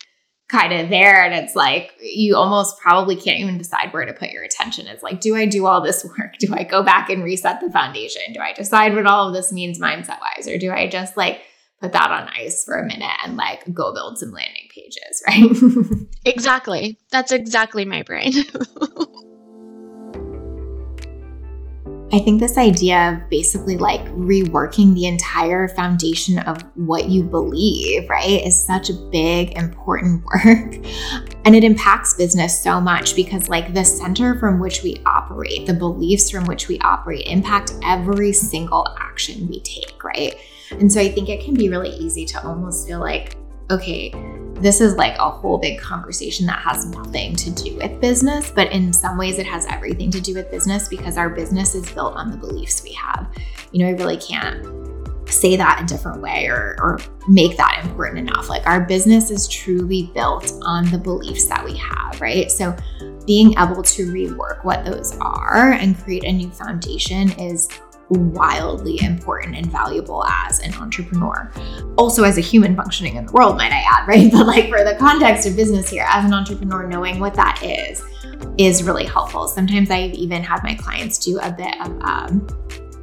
[0.51, 1.25] kind of there.
[1.25, 4.87] And it's like you almost probably can't even decide where to put your attention.
[4.87, 6.37] It's like, do I do all this work?
[6.39, 8.23] Do I go back and reset the foundation?
[8.33, 10.47] Do I decide what all of this means mindset wise?
[10.47, 11.43] Or do I just like
[11.85, 15.51] put that on ice for a minute and like go build some landing pages, right?
[16.25, 16.99] exactly.
[17.11, 18.33] That's exactly my brain.
[22.13, 28.09] I think this idea of basically like reworking the entire foundation of what you believe,
[28.09, 30.77] right, is such a big, important work.
[31.45, 35.75] And it impacts business so much because, like, the center from which we operate, the
[35.75, 40.37] beliefs from which we operate, impact every single action we take, right?
[40.81, 43.37] And so I think it can be really easy to almost feel like,
[43.71, 44.13] okay,
[44.55, 48.71] this is like a whole big conversation that has nothing to do with business, but
[48.73, 52.15] in some ways it has everything to do with business because our business is built
[52.15, 53.33] on the beliefs we have.
[53.73, 54.65] You know, I really can't
[55.29, 58.49] say that a different way or, or make that important enough.
[58.49, 62.51] Like our business is truly built on the beliefs that we have, right?
[62.51, 62.77] So
[63.27, 67.69] being able to rework what those are and create a new foundation is
[68.11, 71.51] wildly important and valuable as an entrepreneur.
[71.97, 74.31] Also, as a human functioning in the world, might I add, right?
[74.31, 78.03] But like for the context of business here, as an entrepreneur, knowing what that is
[78.59, 79.49] is really helpful.
[79.49, 82.47] Sometimes I've even had my clients do a bit of um,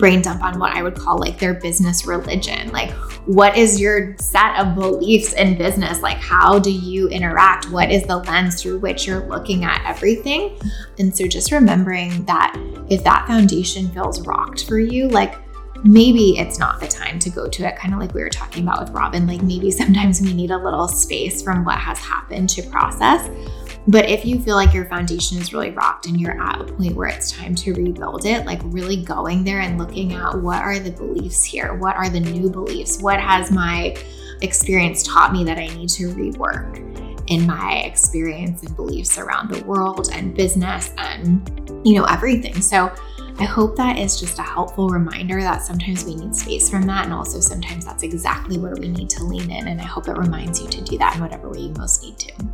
[0.01, 2.69] brain dump on what I would call like their business religion.
[2.71, 2.91] Like,
[3.27, 6.01] what is your set of beliefs in business?
[6.01, 7.69] Like, how do you interact?
[7.69, 10.59] What is the lens through which you're looking at everything?
[10.99, 12.57] And so, just remembering that
[12.89, 15.35] if that foundation feels rocked for you, like,
[15.83, 18.63] maybe it's not the time to go to it, kind of like we were talking
[18.63, 19.27] about with Robyn.
[19.27, 23.29] Like, maybe sometimes we need a little space from what has happened to process.
[23.87, 26.95] But if you feel like your foundation is really rocked and you're at a point
[26.95, 30.79] where it's time to rebuild it, like really going there and looking at what are
[30.79, 31.73] the beliefs here?
[31.73, 33.01] What are the new beliefs?
[33.01, 33.95] What has my
[34.41, 39.63] experience taught me that I need to rework in my experience and beliefs around the
[39.63, 41.49] world and business and,
[41.83, 42.61] you know, everything.
[42.61, 42.91] So,
[43.39, 47.05] I hope that is just a helpful reminder that sometimes we need space from that.
[47.05, 49.69] And also, sometimes that's exactly where we need to lean in.
[49.69, 52.19] And I hope it reminds you to do that in whatever way you most need
[52.19, 52.50] to.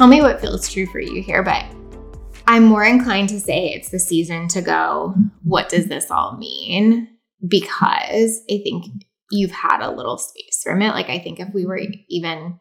[0.00, 1.62] Tell me what feels true for you here, but
[2.46, 7.06] I'm more inclined to say it's the season to go, what does this all mean?
[7.46, 8.86] Because I think
[9.30, 10.92] you've had a little space from it.
[10.92, 12.58] Like, I think if we were even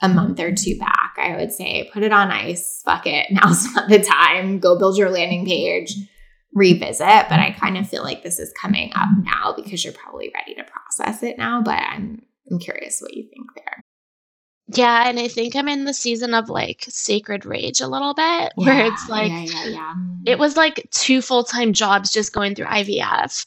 [0.00, 3.70] a month or two back, I would say, put it on ice, fuck it, now's
[3.74, 5.94] not the time, go build your landing page,
[6.54, 7.28] revisit.
[7.28, 10.54] But I kind of feel like this is coming up now because you're probably ready
[10.54, 11.60] to process it now.
[11.60, 13.84] But I'm, I'm curious what you think there.
[14.70, 18.52] Yeah, and I think I'm in the season of like sacred rage a little bit,
[18.56, 19.94] where it's like yeah, yeah, yeah.
[20.26, 23.46] it was like two full time jobs just going through IVF.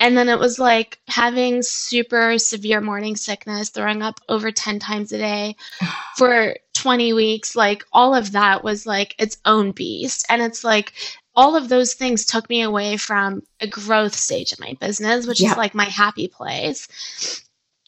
[0.00, 5.12] And then it was like having super severe morning sickness, throwing up over 10 times
[5.12, 5.56] a day
[6.16, 7.54] for 20 weeks.
[7.54, 10.26] Like all of that was like its own beast.
[10.28, 10.92] And it's like
[11.36, 15.40] all of those things took me away from a growth stage in my business, which
[15.40, 15.52] Yeah.
[15.52, 16.88] is like my happy place.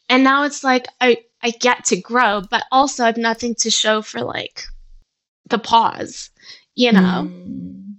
[0.09, 3.71] And now it's like I I get to grow, but also I have nothing to
[3.71, 4.65] show for like
[5.49, 6.31] the pause,
[6.75, 7.29] you know?
[7.31, 7.95] Mm.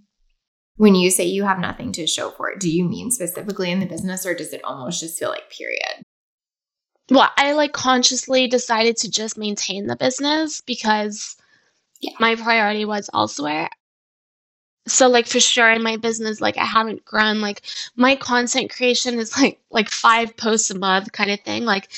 [0.76, 3.80] When you say you have nothing to show for it, do you mean specifically in
[3.80, 6.04] the business or does it almost just feel like period?
[7.10, 11.38] Well, I like consciously decided to just maintain the business because
[12.02, 12.12] Yeah.
[12.20, 13.70] my priority was elsewhere.
[14.88, 17.40] So like for sure in my business, like I haven't grown.
[17.40, 17.62] Like
[17.96, 21.64] my content creation is like like five posts a month kind of thing.
[21.64, 21.90] Like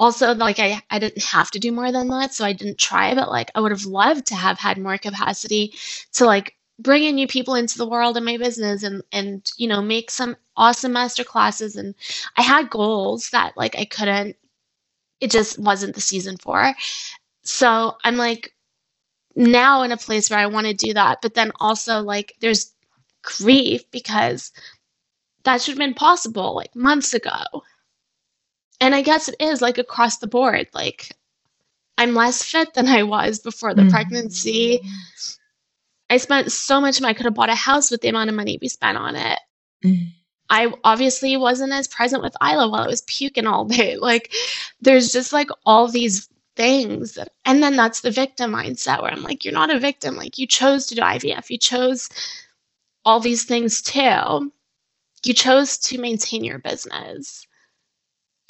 [0.00, 3.14] also like I, I didn't have to do more than that, so I didn't try,
[3.14, 5.74] but like I would have loved to have had more capacity
[6.14, 9.66] to like bring in new people into the world in my business and and you
[9.68, 11.94] know make some awesome master classes and
[12.36, 14.36] I had goals that like I couldn't
[15.20, 16.72] it just wasn't the season for.
[17.42, 18.54] So I'm like
[19.36, 22.72] now in a place where I want to do that, but then also like there's
[23.22, 24.52] grief because
[25.44, 27.42] that should have been possible like months ago.
[28.80, 30.68] And I guess it is like across the board.
[30.72, 31.12] Like,
[31.96, 33.90] I'm less fit than I was before the mm-hmm.
[33.90, 34.80] pregnancy.
[36.10, 37.10] I spent so much money.
[37.10, 39.38] I could have bought a house with the amount of money we spent on it.
[39.84, 40.10] Mm-hmm.
[40.50, 43.96] I obviously wasn't as present with Isla while I was puking all day.
[44.00, 44.32] Like,
[44.80, 47.14] there's just like all these things.
[47.14, 50.16] That, and then that's the victim mindset where I'm like, you're not a victim.
[50.16, 52.08] Like, you chose to do IVF, you chose
[53.04, 54.52] all these things too.
[55.24, 57.46] You chose to maintain your business.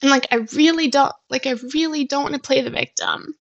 [0.02, 3.34] And like, I really don't, like, I really don't want to play the victim.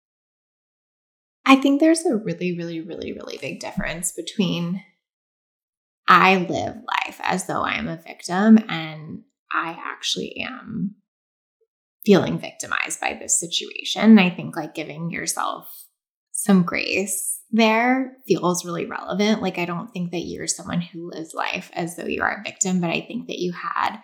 [1.46, 4.82] I think there's a really, really, really, really big difference between
[6.08, 10.96] I live life as though I am a victim and I actually am
[12.06, 14.20] feeling victimized by this situation.
[14.20, 15.68] I think like giving yourself
[16.32, 19.42] some grace there feels really relevant.
[19.42, 22.44] Like, I don't think that you're someone who lives life as though you are a
[22.44, 23.98] victim, but I think that you had,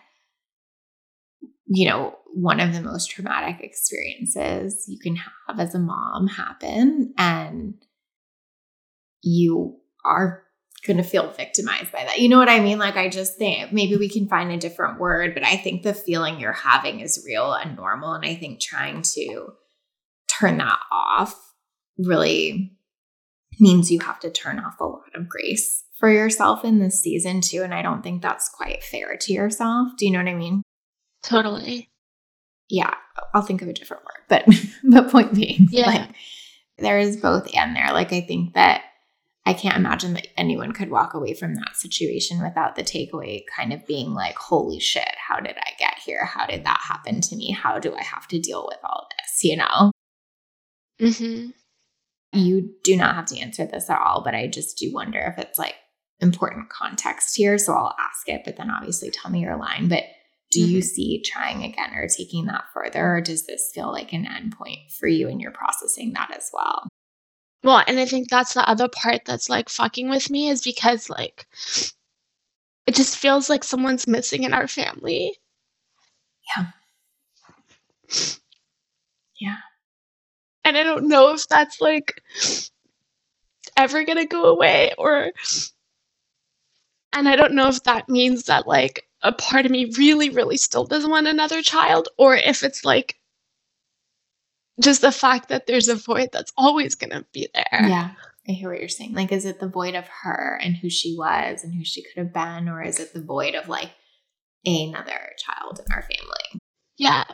[1.73, 7.13] you know, one of the most traumatic experiences you can have as a mom happen.
[7.17, 7.75] And
[9.21, 10.43] you are
[10.85, 12.19] going to feel victimized by that.
[12.19, 12.77] You know what I mean?
[12.77, 15.93] Like, I just think maybe we can find a different word, but I think the
[15.93, 18.13] feeling you're having is real and normal.
[18.13, 19.53] And I think trying to
[20.39, 21.39] turn that off
[21.97, 22.77] really
[23.59, 27.39] means you have to turn off a lot of grace for yourself in this season,
[27.39, 27.61] too.
[27.63, 29.89] And I don't think that's quite fair to yourself.
[29.97, 30.63] Do you know what I mean?
[31.23, 31.89] Totally.
[32.69, 32.93] Yeah,
[33.33, 34.45] I'll think of a different word, but
[34.89, 35.85] but point being, yeah.
[35.87, 36.09] like
[36.77, 37.91] there is both and there.
[37.91, 38.83] Like I think that
[39.45, 43.73] I can't imagine that anyone could walk away from that situation without the takeaway kind
[43.73, 46.25] of being like, holy shit, how did I get here?
[46.25, 47.51] How did that happen to me?
[47.51, 49.43] How do I have to deal with all this?
[49.43, 49.91] You know?
[51.01, 51.49] Mm-hmm.
[52.33, 55.43] You do not have to answer this at all, but I just do wonder if
[55.43, 55.75] it's like
[56.19, 57.57] important context here.
[57.57, 59.89] So I'll ask it, but then obviously tell me your line.
[59.89, 60.03] But
[60.51, 60.75] do mm-hmm.
[60.75, 63.15] you see trying again or taking that further?
[63.15, 66.87] Or does this feel like an endpoint for you and you're processing that as well?
[67.63, 71.09] Well, and I think that's the other part that's like fucking with me is because
[71.09, 71.47] like
[72.85, 75.37] it just feels like someone's missing in our family.
[76.57, 76.65] Yeah.
[79.39, 79.57] Yeah.
[80.65, 82.21] And I don't know if that's like
[83.77, 85.31] ever going to go away or
[87.13, 90.57] and I don't know if that means that like a part of me really really
[90.57, 93.15] still doesn't want another child or if it's like
[94.79, 97.87] just the fact that there's a void that's always going to be there.
[97.87, 98.11] Yeah.
[98.47, 99.13] I hear what you're saying.
[99.13, 102.17] Like, is it the void of her and who she was and who she could
[102.17, 103.91] have been, or is it the void of like
[104.65, 106.59] another child in our family?
[106.97, 107.25] Yeah.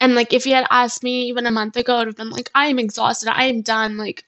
[0.00, 2.30] And like, if you had asked me even a month ago, I would have been
[2.30, 3.28] like, I am exhausted.
[3.28, 3.96] I am done.
[3.96, 4.24] Like,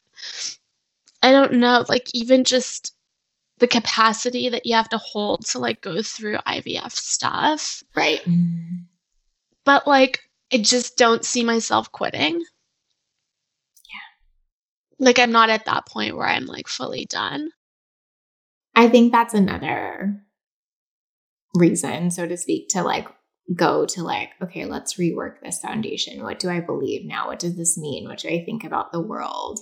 [1.22, 1.84] I don't know.
[1.88, 2.94] Like, even just
[3.61, 7.82] the capacity that you have to hold to like go through IVF stuff.
[7.94, 8.20] Right.
[8.20, 8.84] Mm-hmm.
[9.64, 10.20] But like,
[10.52, 12.40] I just don't see myself quitting.
[12.40, 14.08] Yeah.
[14.98, 17.50] Like I'm not at that point where I'm like fully done.
[18.74, 20.22] I think that's another
[21.54, 23.06] reason, so to speak, to like
[23.54, 26.22] go to like, okay, let's rework this foundation.
[26.22, 27.28] What do I believe now?
[27.28, 28.08] What does this mean?
[28.08, 29.61] What do I think about the world?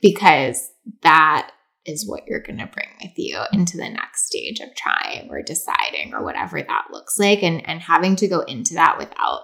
[0.00, 0.70] Because
[1.02, 1.50] that
[1.86, 5.42] is what you're going to bring with you into the next stage of trying or
[5.42, 7.42] deciding or whatever that looks like.
[7.42, 9.42] And and having to go into that without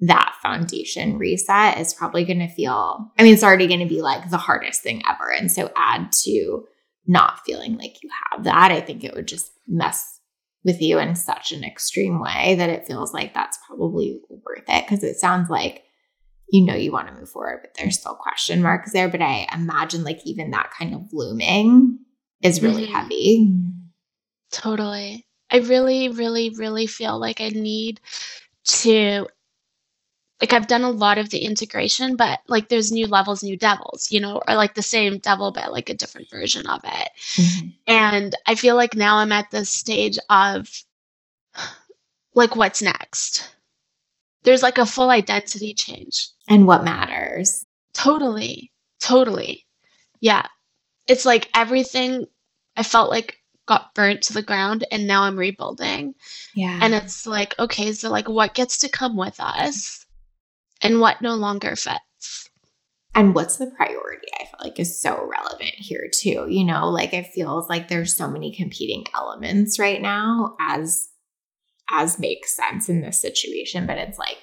[0.00, 4.00] that foundation reset is probably going to feel, I mean, it's already going to be
[4.00, 5.32] like the hardest thing ever.
[5.36, 6.64] And so add to
[7.06, 10.20] not feeling like you have that, I think it would just mess
[10.64, 14.84] with you in such an extreme way that it feels like that's probably worth it.
[14.86, 15.82] Because it sounds like
[16.50, 19.08] you know you want to move forward, but there's still question marks there.
[19.08, 21.98] But I imagine like even that kind of looming
[22.42, 22.94] is really mm-hmm.
[22.94, 23.54] heavy.
[24.50, 25.26] Totally.
[25.50, 28.00] I really, really, really feel like I need
[28.64, 29.26] to
[30.40, 34.10] like I've done a lot of the integration, but like there's new levels, new devils,
[34.10, 37.10] you know, or like the same devil, but like a different version of it.
[37.34, 37.68] Mm-hmm.
[37.88, 40.70] And I feel like now I'm at this stage of
[42.34, 43.52] like, what's next?
[44.48, 46.28] There's like a full identity change.
[46.48, 47.64] And what matters.
[47.92, 48.72] Totally.
[49.00, 49.66] Totally.
[50.20, 50.46] Yeah.
[51.06, 52.26] It's like everything
[52.76, 53.36] I felt like
[53.66, 56.14] got burnt to the ground and now I'm rebuilding.
[56.54, 56.78] Yeah.
[56.80, 60.06] And it's like, okay, so like what gets to come with us?
[60.80, 62.50] and what no longer fits.
[63.14, 64.28] And what's the priority?
[64.40, 66.46] I feel like is so relevant here too.
[66.48, 71.08] You know, like it feels like there's so many competing elements right now as
[71.92, 74.38] as makes sense in this situation, but it's like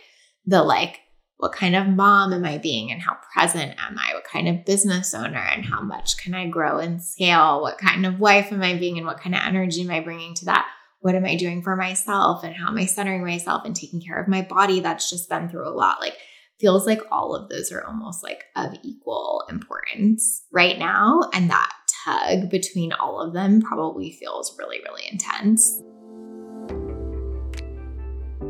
[0.45, 0.99] the like
[1.37, 4.13] what kind of mom am I being and how present am I?
[4.13, 7.61] What kind of business owner and how much can I grow and scale?
[7.61, 10.33] What kind of wife am I being and what kind of energy am I bringing
[10.35, 10.65] to that?
[11.05, 14.19] what am I doing for myself and how am I centering myself and taking care
[14.19, 16.01] of my body that's just been through a lot.
[16.01, 16.17] Like
[16.59, 21.29] feels like all of those are almost like of equal importance right now.
[21.31, 21.71] And that
[22.03, 25.79] tug between all of them probably feels really, really intense.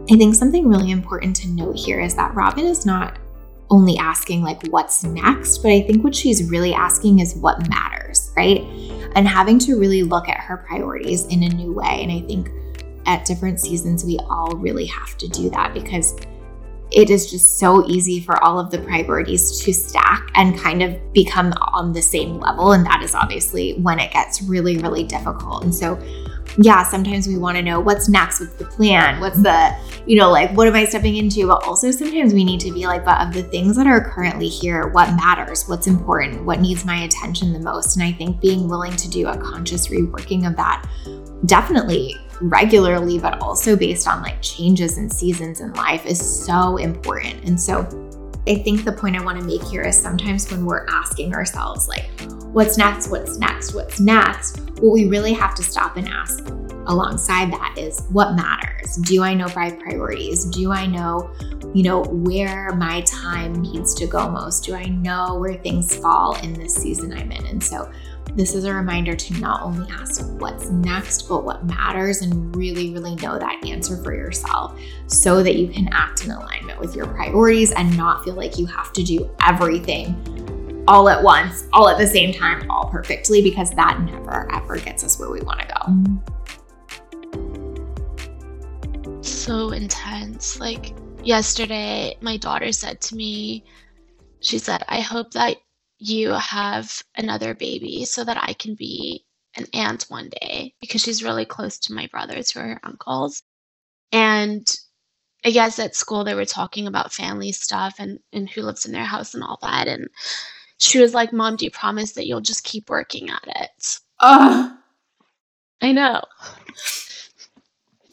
[0.09, 3.17] I think something really important to note here is that Robyn is not
[3.71, 8.31] only asking, like, what's next, but I think what she's really asking is what matters,
[8.37, 8.61] right?
[9.15, 12.03] And having to really look at her priorities in a new way.
[12.03, 12.49] And I think
[13.07, 16.15] at different seasons, we all really have to do that because
[16.91, 21.13] it is just so easy for all of the priorities to stack and kind of
[21.13, 22.73] become on the same level.
[22.73, 25.63] And that is obviously when it gets really, really difficult.
[25.63, 25.95] And so,
[26.57, 29.75] yeah, sometimes we want to know what's next, what's the plan, what's the,
[30.05, 31.47] you know, like what am I stepping into?
[31.47, 34.47] But also sometimes we need to be like, but of the things that are currently
[34.47, 37.97] here, what matters, what's important, what needs my attention the most.
[37.97, 40.85] And I think being willing to do a conscious reworking of that
[41.45, 47.43] definitely regularly, but also based on like changes and seasons in life is so important.
[47.43, 47.81] And so
[48.47, 51.87] I think the point I want to make here is sometimes when we're asking ourselves,
[51.87, 52.09] like,
[52.53, 53.09] what's next?
[53.09, 53.73] What's next?
[53.73, 54.64] What's next?
[54.79, 56.45] What we really have to stop and ask
[56.87, 58.97] alongside that is what matters?
[58.97, 60.45] Do I know my priorities?
[60.45, 61.31] Do I know,
[61.73, 64.65] you know, where my time needs to go most?
[64.65, 67.45] Do I know where things fall in this season I'm in?
[67.45, 67.91] And so
[68.35, 72.91] this is a reminder to not only ask what's next, but what matters and really,
[72.91, 77.07] really know that answer for yourself so that you can act in alignment with your
[77.07, 80.44] priorities and not feel like you have to do everything
[80.87, 85.03] all at once, all at the same time, all perfectly, because that never ever gets
[85.03, 85.75] us where we want to go.
[89.21, 90.59] So intense.
[90.59, 93.65] Like yesterday, my daughter said to me,
[94.39, 95.57] she said, I hope that
[95.97, 99.25] you have another baby so that I can be
[99.57, 103.41] an aunt one day because she's really close to my brothers who are her uncles.
[104.11, 104.67] And
[105.43, 108.91] I guess at school they were talking about family stuff and, and who lives in
[108.91, 109.87] their house and all that.
[109.87, 110.07] And
[110.77, 113.99] she was like, Mom, do you promise that you'll just keep working at it?
[114.21, 114.77] Oh,
[115.81, 116.21] I know.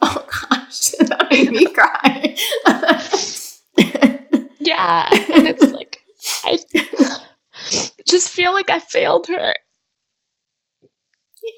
[0.01, 2.37] Oh gosh, that made me cry.
[4.59, 5.09] yeah.
[5.33, 6.01] And it's like
[6.45, 6.59] I
[8.09, 9.55] just feel like I failed her.
[11.43, 11.51] Yeah.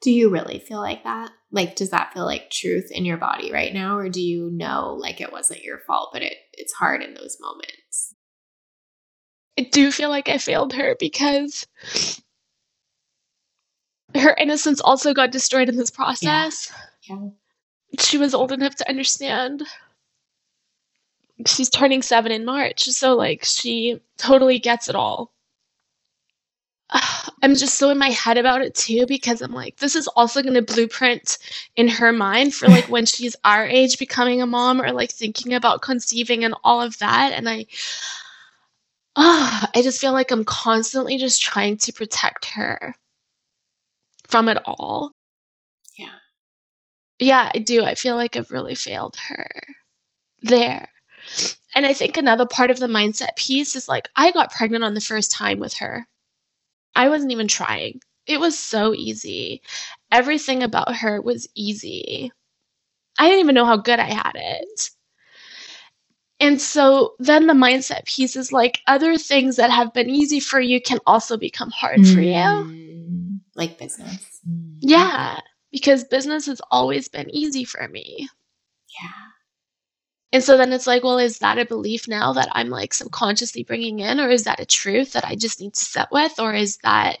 [0.00, 1.30] Do you really feel like that?
[1.50, 3.96] Like, does that feel like truth in your body right now?
[3.96, 7.38] Or do you know like it wasn't your fault, but it, it's hard in those
[7.40, 7.72] moments?
[9.58, 11.66] I do feel like I failed her because
[14.14, 16.70] her innocence also got destroyed in this process.
[17.08, 17.16] Yeah.
[17.16, 17.28] yeah.
[17.98, 19.64] She was old enough to understand
[21.46, 25.32] she's turning seven in March, so like she totally gets it all.
[27.42, 30.40] I'm just so in my head about it too because I'm like, this is also
[30.40, 31.38] going to blueprint
[31.76, 35.54] in her mind for like when she's our age becoming a mom or like thinking
[35.54, 37.32] about conceiving and all of that.
[37.34, 37.66] And I,
[39.18, 42.94] oh, I just feel like I'm constantly just trying to protect her
[44.28, 45.12] from it all.
[45.98, 46.14] Yeah.
[47.18, 47.84] Yeah, I do.
[47.84, 49.48] I feel like I've really failed her
[50.42, 50.88] there.
[51.74, 54.94] And I think another part of the mindset piece is like, I got pregnant on
[54.94, 56.06] the first time with her.
[56.96, 58.00] I wasn't even trying.
[58.26, 59.62] It was so easy.
[60.12, 62.32] Everything about her was easy.
[63.18, 64.90] I didn't even know how good I had it.
[66.40, 70.60] And so then the mindset piece is like other things that have been easy for
[70.60, 72.32] you can also become hard mm, for you.
[72.32, 74.40] Mm, like business.
[74.48, 74.76] Mm.
[74.80, 75.40] Yeah,
[75.72, 78.28] because business has always been easy for me.
[79.00, 79.28] Yeah.
[80.32, 83.64] And so then it's like, well, is that a belief now that I'm like subconsciously
[83.64, 86.54] bringing in, or is that a truth that I just need to sit with, or
[86.54, 87.18] is that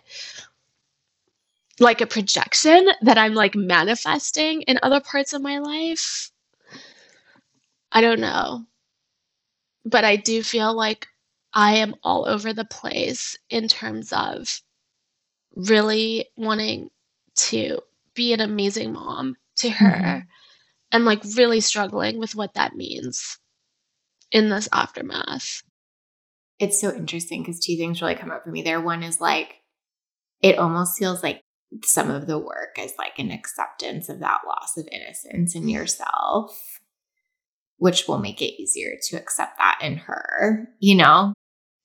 [1.80, 6.30] like a projection that I'm like manifesting in other parts of my life?
[7.90, 8.64] I don't know.
[9.88, 11.06] But I do feel like
[11.52, 14.60] I am all over the place in terms of
[15.54, 16.90] really wanting
[17.36, 17.80] to
[18.14, 19.86] be an amazing mom to her.
[19.86, 20.28] Mm-hmm
[20.92, 23.38] and like really struggling with what that means
[24.30, 25.62] in this aftermath.
[26.58, 28.80] It's so interesting because two things really come up for me there.
[28.80, 29.56] One is like,
[30.42, 31.42] it almost feels like
[31.84, 36.77] some of the work is like an acceptance of that loss of innocence in yourself,
[37.78, 41.32] which will make it easier to accept that in her, you know?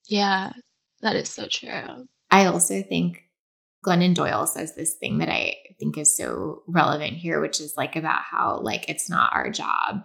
[0.08, 0.54] Yeah,
[1.02, 2.06] that is so true.
[2.30, 3.24] I also think
[3.86, 7.96] Glennon Doyle says this thing that I think is so relevant here, which is like
[7.96, 10.04] about how like it's not our job.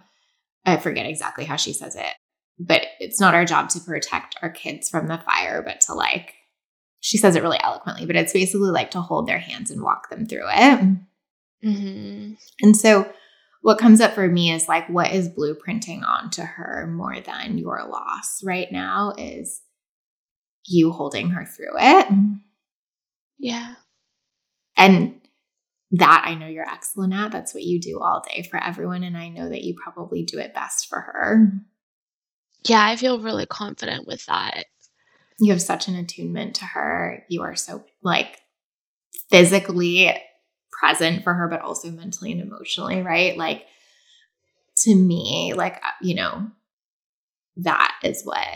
[0.65, 2.13] I forget exactly how she says it,
[2.59, 6.35] but it's not our job to protect our kids from the fire, but to like
[7.01, 10.09] she says it really eloquently, but it's basically like to hold their hands and walk
[10.09, 10.97] them through it.
[11.63, 12.33] Mm-hmm.
[12.61, 13.11] And so,
[13.61, 17.85] what comes up for me is like, what is blueprinting onto her more than your
[17.89, 19.61] loss right now is
[20.65, 22.07] you holding her through it.
[23.37, 23.75] Yeah.
[24.77, 25.15] And
[25.91, 27.31] that I know you're excellent at.
[27.31, 29.03] That's what you do all day for everyone.
[29.03, 31.51] And I know that you probably do it best for her.
[32.67, 34.65] Yeah, I feel really confident with that.
[35.39, 37.25] You have such an attunement to her.
[37.29, 38.39] You are so like
[39.29, 40.13] physically
[40.79, 43.37] present for her, but also mentally and emotionally, right?
[43.37, 43.65] Like
[44.77, 46.49] to me, like, uh, you know,
[47.57, 48.47] that is what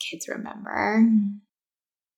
[0.00, 1.08] kids remember.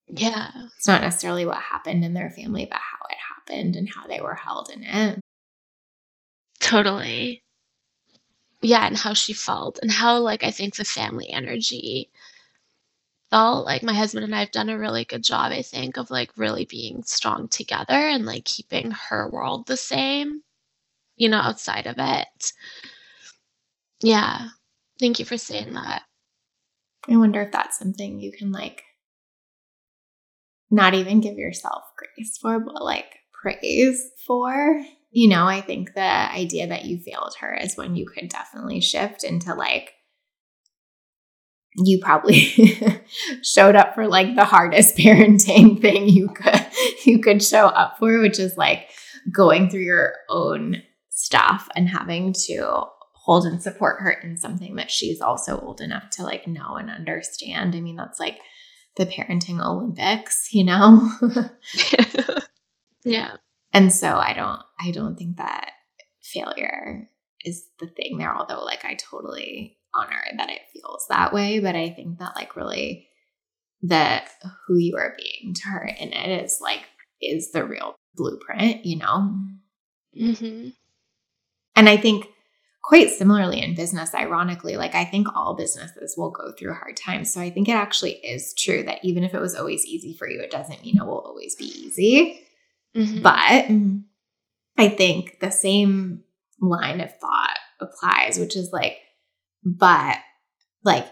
[0.06, 0.50] Yeah.
[0.76, 4.20] It's not necessarily what happened in their family, but how it happened and how they
[4.20, 5.20] were held in it.
[6.60, 7.42] Totally.
[8.60, 12.10] Yeah, and how she felt and how like I think the family energy
[13.30, 16.10] felt like my husband and I have done a really good job, I think, of
[16.10, 20.42] like really being strong together and like keeping her world the same,
[21.16, 22.52] you know, outside of it.
[24.00, 24.48] Yeah.
[24.98, 26.02] Thank you for saying that.
[27.08, 28.82] I wonder if that's something you can like
[30.70, 34.82] not even give yourself grace for, but like praise for.
[35.10, 38.80] You know, I think the idea that you failed her is when you could definitely
[38.80, 39.92] shift into like,
[41.84, 42.38] you probably
[43.42, 46.66] showed up for like the hardest parenting thing you could
[47.04, 48.88] you could show up for which is like
[49.32, 52.84] going through your own stuff and having to
[53.28, 56.88] hold and support her in something that she's also old enough to like know and
[56.88, 57.74] understand.
[57.74, 58.38] I mean, that's like
[58.96, 61.10] the parenting Olympics, you know?
[63.04, 63.36] yeah.
[63.72, 65.72] And so I don't I don't think that
[66.22, 67.10] failure
[67.44, 71.60] is the thing there, although like I totally honor that it feels that way.
[71.60, 73.08] But I think that like really
[73.82, 74.20] the
[74.66, 76.82] who you are being to her in it is like
[77.20, 79.36] is the real blueprint, you know?
[80.20, 80.68] Mm-hmm.
[81.76, 82.26] And I think
[82.82, 87.32] quite similarly in business, ironically, like I think all businesses will go through hard times.
[87.32, 90.28] So I think it actually is true that even if it was always easy for
[90.28, 92.40] you, it doesn't mean it will always be easy.
[92.96, 93.22] Mm-hmm.
[93.22, 93.66] But
[94.78, 96.22] I think the same
[96.60, 98.96] line of thought applies, which is like,
[99.76, 100.18] but
[100.84, 101.06] like,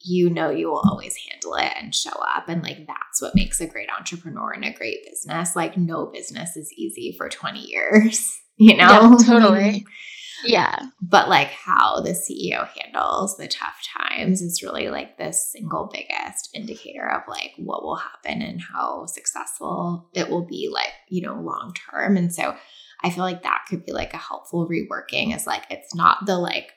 [0.00, 2.48] you know, you will always handle it and show up.
[2.48, 5.54] And like, that's what makes a great entrepreneur and a great business.
[5.54, 9.16] Like, no business is easy for 20 years, you know?
[9.18, 9.86] Yeah, totally.
[10.44, 10.86] Yeah.
[11.00, 16.50] But like how the CEO handles the tough times is really like the single biggest
[16.54, 21.34] indicator of like what will happen and how successful it will be like, you know,
[21.34, 22.16] long term.
[22.16, 22.56] And so
[23.02, 26.38] I feel like that could be like a helpful reworking is like it's not the
[26.38, 26.72] like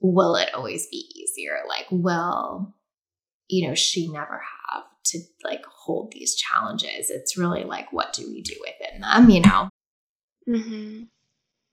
[0.00, 1.58] will it always be easier?
[1.68, 2.74] Like will
[3.48, 7.10] you know, she never have to like hold these challenges.
[7.10, 9.68] It's really like what do we do within them, you know?
[10.46, 11.08] Mhm.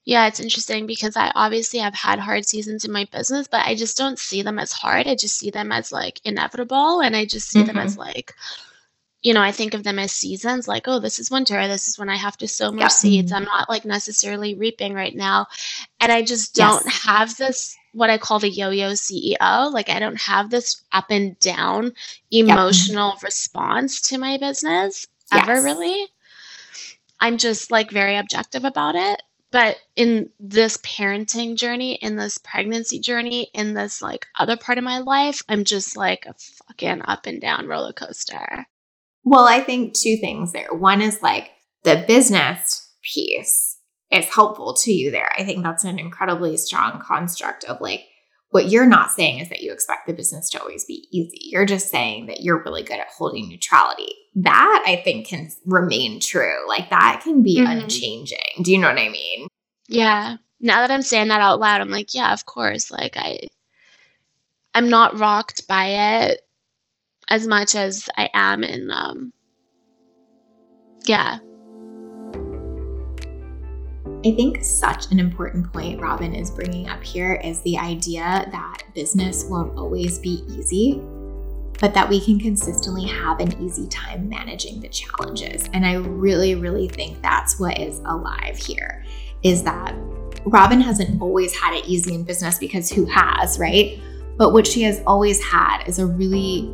[0.05, 3.75] Yeah, it's interesting because I obviously have had hard seasons in my business, but I
[3.75, 5.07] just don't see them as hard.
[5.07, 8.01] I just see them as like inevitable and I just see them as mm-hmm.
[8.01, 8.35] like
[9.25, 11.97] you know, I think of them as seasons like, oh, this is winter, this is
[11.97, 13.31] when I have to sow more seeds.
[13.31, 15.47] I'm not like necessarily reaping right now.
[15.99, 16.95] And I just don't Yes.
[17.03, 19.73] have this what I call the yo-yo CEO.
[19.73, 21.93] Like I don't have this up and down
[22.45, 22.59] Yep.
[22.59, 25.63] emotional response to my business ever Yes.
[25.63, 26.07] really.
[27.19, 29.21] I'm just like very objective about it
[29.51, 34.83] but in this parenting journey in this pregnancy journey in this like other part of
[34.83, 38.67] my life i'm just like a fucking up and down roller coaster
[39.25, 41.51] well i think two things there one is like
[41.83, 43.77] the business piece
[44.11, 48.05] is helpful to you there i think that's an incredibly strong construct of like
[48.55, 51.39] what you're not saying is that you expect the business to always be easy.
[51.41, 54.15] You're just saying that you're really good at holding neutrality.
[54.35, 56.65] That I think can remain true.
[56.65, 57.81] Like that can be mm-hmm.
[57.81, 58.63] unchanging.
[58.63, 59.49] Do you know what I mean?
[59.89, 60.37] Yeah.
[60.61, 62.91] Now that I'm saying that out loud, I'm like, yeah, of course.
[62.91, 63.39] Like I
[64.73, 66.41] I'm not rocked by it
[67.29, 69.33] as much as I am in um
[71.05, 71.37] yeah,
[74.25, 78.77] I think such an important point Robyn is bringing up here is the idea that
[78.95, 80.99] business won't always be easy,
[81.79, 85.69] but that we can consistently have an easy time managing the challenges.
[85.73, 89.05] And I really, really think that's what is alive here
[89.43, 89.93] is that
[90.45, 94.01] Robyn hasn't always had it easy in business because who has, right?
[94.37, 96.73] But what she has always had is a really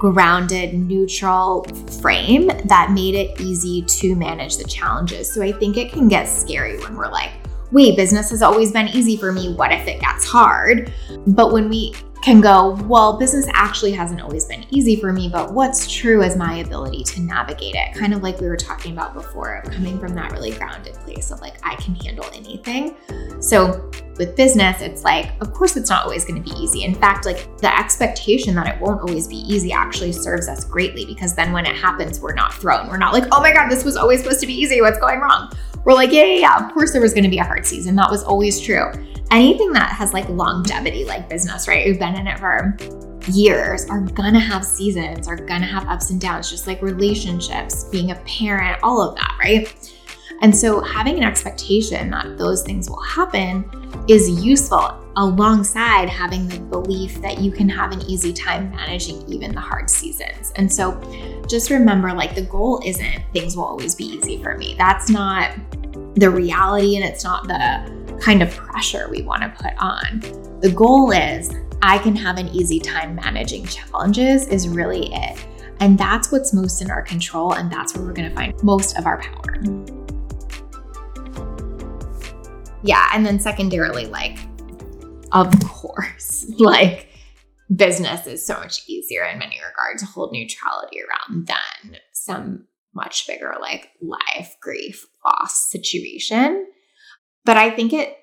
[0.00, 1.62] grounded, neutral
[2.00, 5.32] frame that made it easy to manage the challenges.
[5.32, 7.30] So I think it can get scary when we're like,
[7.70, 9.54] wait, business has always been easy for me.
[9.54, 10.92] What if it gets hard?
[11.26, 15.54] But when we can go, well, business actually hasn't always been easy for me, but
[15.54, 17.94] what's true is my ability to navigate it.
[17.94, 21.40] Kind of like we were talking about before, coming from that really grounded place of
[21.40, 22.96] like, I can handle anything.
[23.40, 26.84] So with business, it's like, of course, it's not always going to be easy.
[26.84, 31.06] In fact, like the expectation that it won't always be easy actually serves us greatly
[31.06, 32.88] because then when it happens, we're not thrown.
[32.88, 34.82] We're not like, oh my God, this was always supposed to be easy.
[34.82, 35.50] What's going wrong?
[35.84, 36.66] We're like, yeah, yeah, yeah.
[36.66, 37.96] Of course, there was going to be a hard season.
[37.96, 38.92] That was always true
[39.30, 41.86] anything that has like longevity, like business, right?
[41.86, 42.76] We've been in it for
[43.28, 48.10] years are gonna have seasons, are gonna have ups and downs, just like relationships, being
[48.10, 49.92] a parent, all of that, right?
[50.40, 53.64] And so having an expectation that those things will happen
[54.08, 59.52] is useful alongside having the belief that you can have an easy time managing even
[59.52, 60.52] the hard seasons.
[60.56, 60.98] And so
[61.48, 64.76] just remember like the goal isn't things will always be easy for me.
[64.78, 65.50] That's not
[66.14, 70.20] the reality and it's not the kind of pressure we want to put on.
[70.60, 75.46] The goal is I can have an easy time managing challenges, is really it.
[75.80, 78.98] And that's what's most in our control, and that's where we're going to find most
[78.98, 79.99] of our power.
[82.82, 83.08] Yeah.
[83.12, 84.38] And then, secondarily, like,
[85.32, 87.08] of course, like,
[87.74, 93.26] business is so much easier in many regards to hold neutrality around than some much
[93.26, 96.66] bigger, like, life, grief, loss situation.
[97.44, 98.16] But I think it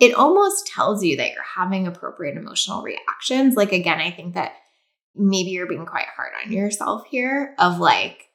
[0.00, 3.54] it almost tells you that you're having appropriate emotional reactions.
[3.54, 4.54] Like again, I think that
[5.14, 8.29] maybe you're being quite hard on yourself here of like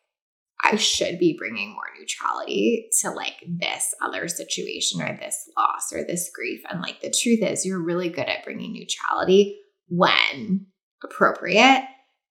[0.66, 6.04] I should be bringing more neutrality to like this other situation or this loss or
[6.04, 6.62] this grief.
[6.70, 10.66] And like the truth is, you're really good at bringing neutrality when
[11.04, 11.86] appropriate.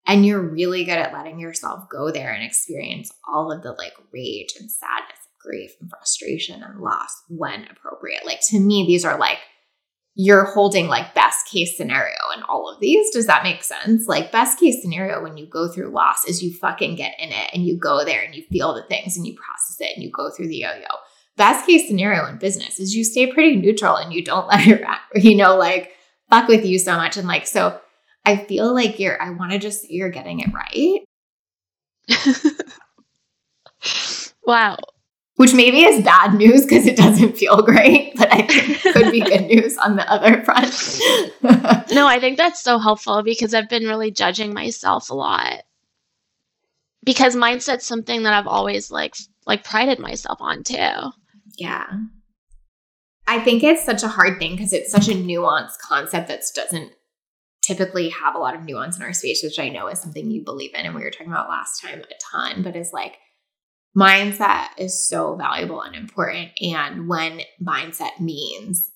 [0.07, 3.95] And you're really good at letting yourself go there and experience all of the like
[4.13, 8.27] rage and sadness and grief and frustration and loss when appropriate.
[8.27, 9.39] Like to me, these are like
[10.17, 13.11] you're holding like best case scenario in all of these.
[13.11, 14.07] Does that make sense?
[14.07, 17.51] Like best case scenario when you go through loss is you fucking get in it
[17.53, 20.11] and you go there and you feel the things and you process it and you
[20.11, 20.87] go through the yo-yo.
[21.37, 24.83] Best case scenario in business is you stay pretty neutral and you don't let it,
[25.17, 25.91] you know, like
[26.31, 27.17] fuck with you so much.
[27.17, 27.81] And like, so
[28.25, 31.01] I feel like you're, I want to just say you're getting it right.
[34.47, 34.77] wow
[35.37, 39.21] which maybe is bad news because it doesn't feel great, but I think could be
[39.21, 41.91] good news on the other front.
[41.93, 45.63] no, I think that's so helpful because I've been really judging myself a lot.
[47.05, 49.17] Because mindset's something that I've always like
[49.47, 51.11] like prided myself on too.
[51.59, 51.87] Yeah.
[53.27, 56.93] I think it's such a hard thing because it's such a nuanced concept that doesn't
[57.63, 60.43] typically have a lot of nuance in our space, which I know is something you
[60.45, 60.85] believe in.
[60.85, 63.17] And we were talking about last time a ton, but is like
[63.97, 66.51] mindset is so valuable and important.
[66.61, 68.91] And when mindset means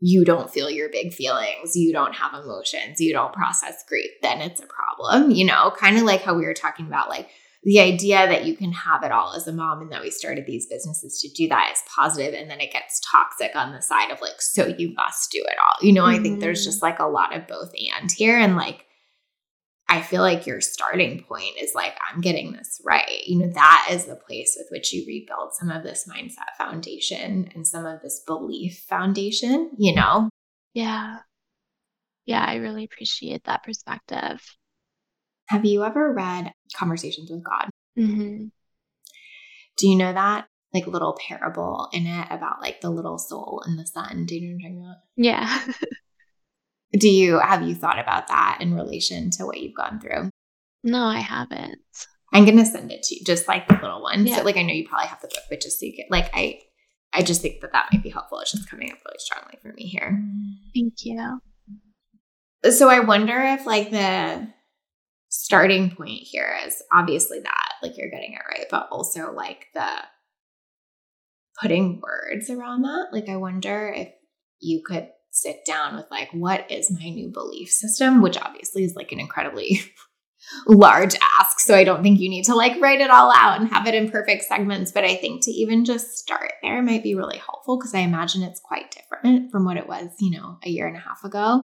[0.00, 4.40] you don't feel your big feelings, you don't have emotions, you don't process grief, then
[4.40, 7.28] it's a problem, you know, kind of like how we were talking about, like
[7.64, 10.46] the idea that you can have it all as a mom and that we started
[10.46, 14.10] these businesses to do that is positive and then it gets toxic on the side
[14.10, 16.18] of like so you must do it all you know mm-hmm.
[16.18, 16.70] i think there's mm-hmm.
[16.70, 18.84] just like a lot of both and here and like
[19.92, 23.26] I feel like your starting point is like, I'm getting this right.
[23.26, 27.50] You know, that is the place with which you rebuild some of this mindset foundation
[27.54, 30.30] and some of this belief foundation, you know?
[30.72, 31.18] Yeah.
[32.24, 34.42] Yeah, I really appreciate that perspective.
[35.50, 37.68] Have you ever read Conversations with God?
[37.98, 38.46] Mm-hmm.
[39.76, 40.46] Do you know that?
[40.72, 44.24] Like little parable in it about like the little soul in the sun.
[44.24, 44.96] Do you know what I'm talking about?
[45.16, 45.64] Yeah.
[46.98, 50.30] Do you have you thought about that in relation to what you've gone through?
[50.84, 51.78] No, I haven't.
[52.32, 54.26] I'm gonna send it to you, just like the little one.
[54.26, 54.38] Yeah.
[54.38, 56.30] So, like, I know you probably have the book, but just so you get like,
[56.34, 56.60] I,
[57.12, 58.40] I just think that that might be helpful.
[58.40, 60.22] It's just coming up really strongly for me here.
[60.74, 61.40] Thank you.
[62.70, 64.48] So, I wonder if like the
[65.28, 69.88] starting point here is obviously that, like, you're getting it right, but also like the
[71.60, 73.08] putting words around that.
[73.12, 74.08] Like, I wonder if
[74.60, 78.94] you could sit down with like what is my new belief system which obviously is
[78.94, 79.80] like an incredibly
[80.66, 81.60] large ask.
[81.60, 83.94] So i don't think you need to like write it all out and have it
[83.94, 87.78] in perfect segments but i think to even just start there might be really helpful
[87.78, 90.96] because i imagine it's quite different from what it was you know a year and
[90.96, 91.62] a half ago.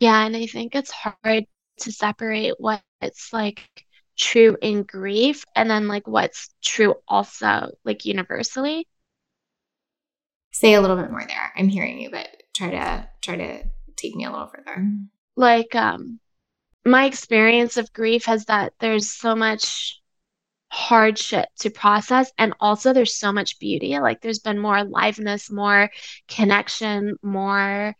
[0.00, 1.46] Yeah and i think it's hard
[1.80, 3.68] to separate what's like
[4.16, 8.86] true in grief and then like what's true also like universally.
[10.52, 11.52] Say a little bit more there.
[11.56, 13.64] I'm hearing you but try to try to
[13.96, 14.88] take me a little further.
[15.36, 16.20] Like um
[16.84, 20.00] my experience of grief has that there's so much
[20.70, 25.88] hardship to process and also there's so much beauty like there's been more aliveness more
[26.26, 27.94] connection more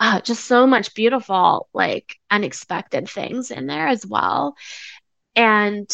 [0.00, 4.56] uh, just so much beautiful, like unexpected things in there as well.
[5.36, 5.86] And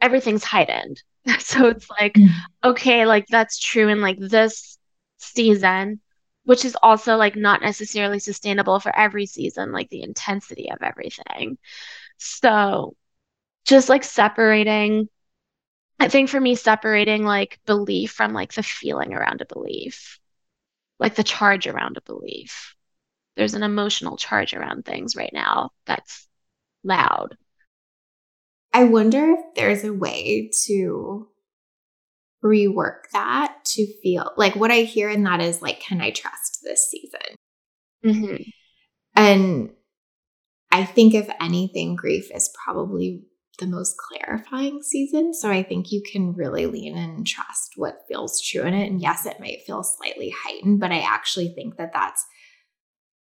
[0.00, 1.02] everything's heightened.
[1.40, 2.28] so it's like, mm.
[2.62, 4.78] okay, like that's true in like this
[5.18, 6.00] season,
[6.44, 11.58] which is also like not necessarily sustainable for every season, like the intensity of everything.
[12.18, 12.96] So
[13.66, 15.08] just like separating
[16.00, 20.18] I think for me, separating like belief from like the feeling around a belief,
[20.98, 22.74] like the charge around a belief.
[23.36, 26.28] There's an emotional charge around things right now that's
[26.84, 27.36] loud.
[28.72, 31.28] I wonder if there's a way to
[32.44, 36.60] rework that to feel like what I hear in that is like, can I trust
[36.62, 37.36] this season?
[38.04, 38.42] Mm-hmm.
[39.16, 39.70] And
[40.70, 43.22] I think, if anything, grief is probably
[43.58, 45.32] the most clarifying season.
[45.32, 48.90] So I think you can really lean in and trust what feels true in it.
[48.90, 52.24] And yes, it might feel slightly heightened, but I actually think that that's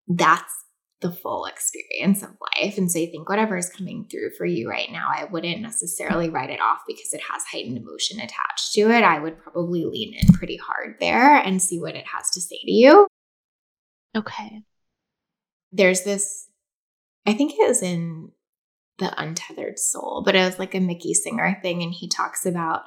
[0.09, 0.53] that's
[1.03, 2.79] the full experience of life.
[2.79, 6.31] And so I think whatever is coming through for you right now, I wouldn't necessarily
[6.31, 9.03] write it off because it has heightened emotion attached to it.
[9.03, 12.59] I would probably lean in pretty hard there and see what it has to say
[12.63, 13.07] to you.
[14.17, 14.63] Okay.
[15.73, 16.49] There's this,
[17.27, 18.31] I think it was in
[18.99, 21.83] the untethered soul, but it was like a Mickey Singer thing.
[21.83, 22.83] And he talks about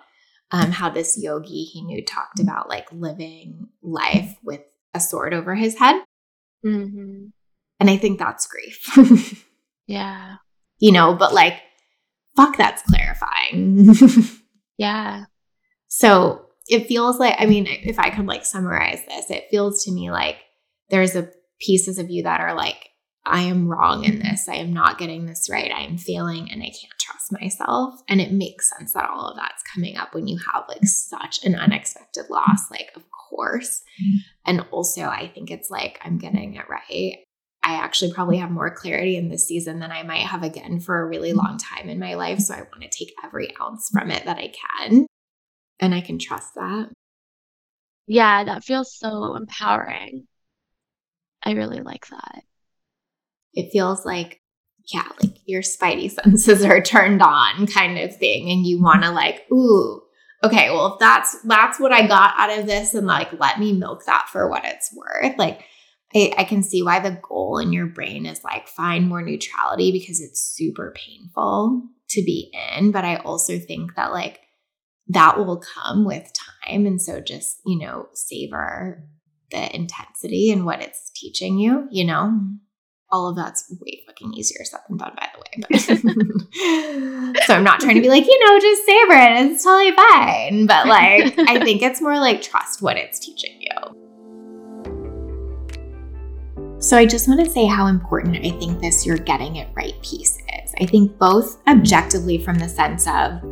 [0.51, 4.61] um, how this yogi he knew talked about like living life with
[4.93, 6.01] a sword over his head.
[6.65, 7.27] Mm-hmm.
[7.79, 9.45] And I think that's grief.
[9.87, 10.35] yeah.
[10.79, 11.55] You know, but like,
[12.35, 13.95] fuck, that's clarifying.
[14.77, 15.25] yeah.
[15.87, 19.91] So it feels like, I mean, if I could like summarize this, it feels to
[19.91, 20.37] me like
[20.89, 22.89] there's a pieces of you that are like,
[23.25, 24.47] I am wrong in this.
[24.47, 25.71] I am not getting this right.
[25.71, 27.95] I am failing and I can't trust myself.
[28.07, 31.43] And it makes sense that all of that's coming up when you have like such
[31.43, 32.69] an unexpected loss.
[32.69, 33.81] Like, of course.
[34.01, 34.17] Mm-hmm.
[34.45, 37.17] And also, I think it's like I'm getting it right.
[37.65, 41.01] I actually probably have more clarity in this season than I might have again for
[41.01, 41.39] a really mm-hmm.
[41.39, 42.39] long time in my life.
[42.39, 44.53] So I want to take every ounce from it that I
[44.87, 45.07] can.
[45.79, 46.89] And I can trust that.
[48.07, 50.27] Yeah, that feels so empowering.
[51.43, 52.43] I really like that
[53.55, 54.41] it feels like
[54.93, 59.07] yeah like your spidey senses are turned on kind of thing and you want to
[59.07, 59.15] mm-hmm.
[59.15, 60.01] like ooh
[60.43, 63.73] okay well if that's that's what i got out of this and like let me
[63.73, 65.61] milk that for what it's worth like
[66.15, 69.91] I, I can see why the goal in your brain is like find more neutrality
[69.91, 74.39] because it's super painful to be in but i also think that like
[75.07, 76.31] that will come with
[76.63, 79.03] time and so just you know savor
[79.51, 82.39] the intensity and what it's teaching you you know
[83.11, 87.33] all of that's way fucking easier said than done, by the way.
[87.45, 89.51] So I'm not trying to be like, you know, just savor it.
[89.51, 90.65] It's totally fine.
[90.65, 94.04] But like, I think it's more like trust what it's teaching you.
[96.85, 99.99] So I just want to say how important I think this you're getting it right
[100.03, 100.75] piece is.
[100.79, 103.43] I think both objectively from the sense of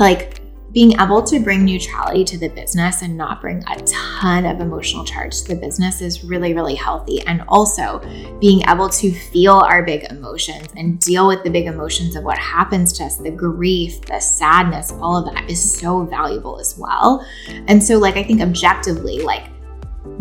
[0.00, 0.40] like
[0.72, 5.04] being able to bring neutrality to the business and not bring a ton of emotional
[5.04, 7.20] charge to the business is really, really healthy.
[7.28, 8.00] And also
[8.40, 12.38] being able to feel our big emotions and deal with the big emotions of what
[12.38, 17.24] happens to us, the grief, the sadness, all of that is so valuable as well.
[17.68, 19.44] And so, like, I think objectively, like,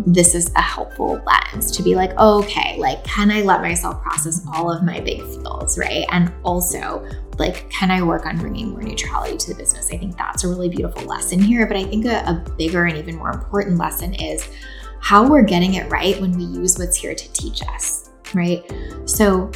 [0.06, 4.46] this is a helpful lens to be like, okay, like, can I let myself process
[4.54, 6.06] all of my big feels, right?
[6.12, 9.92] And also, like, can I work on bringing more neutrality to the business?
[9.92, 11.68] I think that's a really beautiful lesson here.
[11.68, 14.50] But I think a, a bigger and even more important lesson is
[15.02, 18.64] how we're getting it right when we use what's here to teach us, right?
[19.06, 19.52] So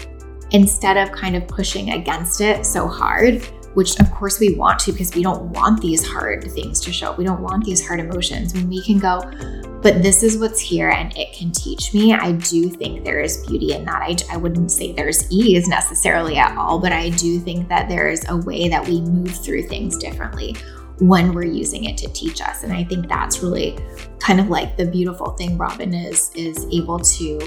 [0.51, 4.91] instead of kind of pushing against it so hard, which of course we want to
[4.91, 7.17] because we don't want these hard things to show up.
[7.17, 8.53] We don't want these hard emotions.
[8.53, 9.21] When we can go,
[9.81, 12.13] but this is what's here and it can teach me.
[12.13, 14.01] I do think there is beauty in that.
[14.01, 18.27] I, I wouldn't say there's ease necessarily at all, but I do think that there's
[18.29, 20.55] a way that we move through things differently
[20.99, 22.63] when we're using it to teach us.
[22.63, 23.77] And I think that's really
[24.19, 27.39] kind of like the beautiful thing Robyn is is able to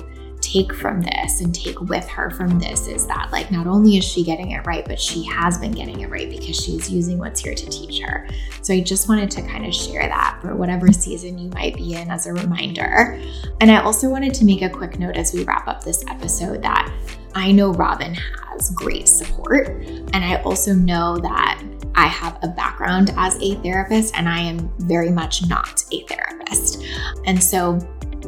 [0.46, 4.04] take from this and take with her from this is that like not only is
[4.04, 7.40] she getting it right but she has been getting it right because she's using what's
[7.40, 8.28] here to teach her.
[8.62, 11.94] So i just wanted to kind of share that for whatever season you might be
[11.94, 13.20] in as a reminder.
[13.60, 16.62] And i also wanted to make a quick note as we wrap up this episode
[16.62, 16.92] that
[17.34, 19.68] i know robyn has great support.
[19.68, 21.62] And i also know that
[21.96, 26.84] I have a background as a therapist and I am very much not a therapist.
[27.24, 27.78] And so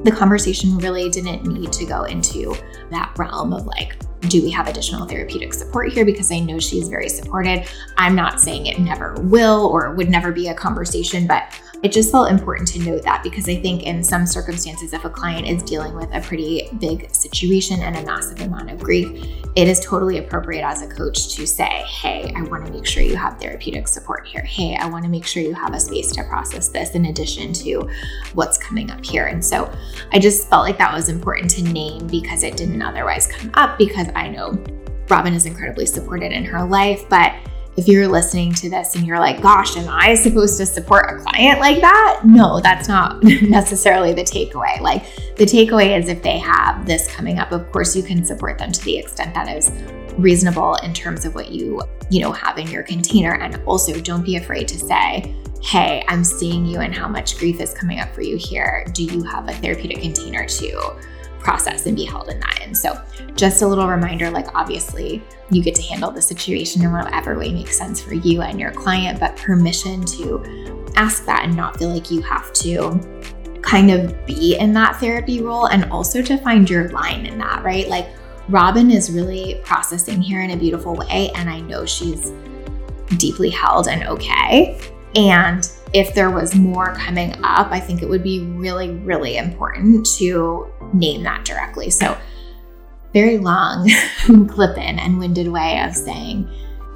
[0.04, 2.54] the conversation really didn't need to go into
[2.90, 6.04] that realm of like, do we have additional therapeutic support here?
[6.04, 7.68] Because I know she's very supported.
[7.96, 11.92] I'm not saying it never will or it would never be a conversation, but it
[11.92, 15.46] just felt important to note that because I think in some circumstances, if a client
[15.46, 19.08] is dealing with a pretty big situation and a massive amount of grief,
[19.54, 23.02] it is totally appropriate as a coach to say, Hey, I want to make sure
[23.02, 24.42] you have therapeutic support here.
[24.42, 27.52] Hey, I want to make sure you have a space to process this in addition
[27.54, 27.88] to
[28.34, 29.26] what's coming up here.
[29.26, 29.72] And so
[30.12, 33.78] I just felt like that was important to name because it didn't otherwise come up
[33.78, 34.62] because I know
[35.08, 37.34] Robyn is incredibly supported in her life, but
[37.78, 41.22] if you're listening to this and you're like, gosh, am I supposed to support a
[41.22, 42.22] client like that?
[42.24, 44.80] No, that's not necessarily the takeaway.
[44.80, 45.04] Like,
[45.36, 48.72] the takeaway is if they have this coming up, of course, you can support them
[48.72, 49.70] to the extent that is
[50.14, 53.34] reasonable in terms of what you, you know, have in your container.
[53.34, 57.60] And also, don't be afraid to say, hey, I'm seeing you and how much grief
[57.60, 58.84] is coming up for you here.
[58.92, 60.96] Do you have a therapeutic container to
[61.48, 62.60] process and be held in that?
[62.62, 63.00] And so,
[63.34, 67.52] just a little reminder like, obviously, you get to handle the situation in whatever way
[67.52, 71.88] makes sense for you and your client, but permission to ask that and not feel
[71.88, 73.00] like you have to
[73.62, 77.62] kind of be in that therapy role and also to find your line in that,
[77.64, 77.88] right?
[77.88, 78.08] Like
[78.48, 82.32] Robyn is really processing here in a beautiful way, and I know she's
[83.16, 84.78] deeply held and okay.
[85.14, 90.06] And if there was more coming up, I think it would be really, really important
[90.18, 91.90] to name that directly.
[91.90, 92.16] So
[93.12, 93.90] very long,
[94.48, 96.48] clip in, and winded way of saying,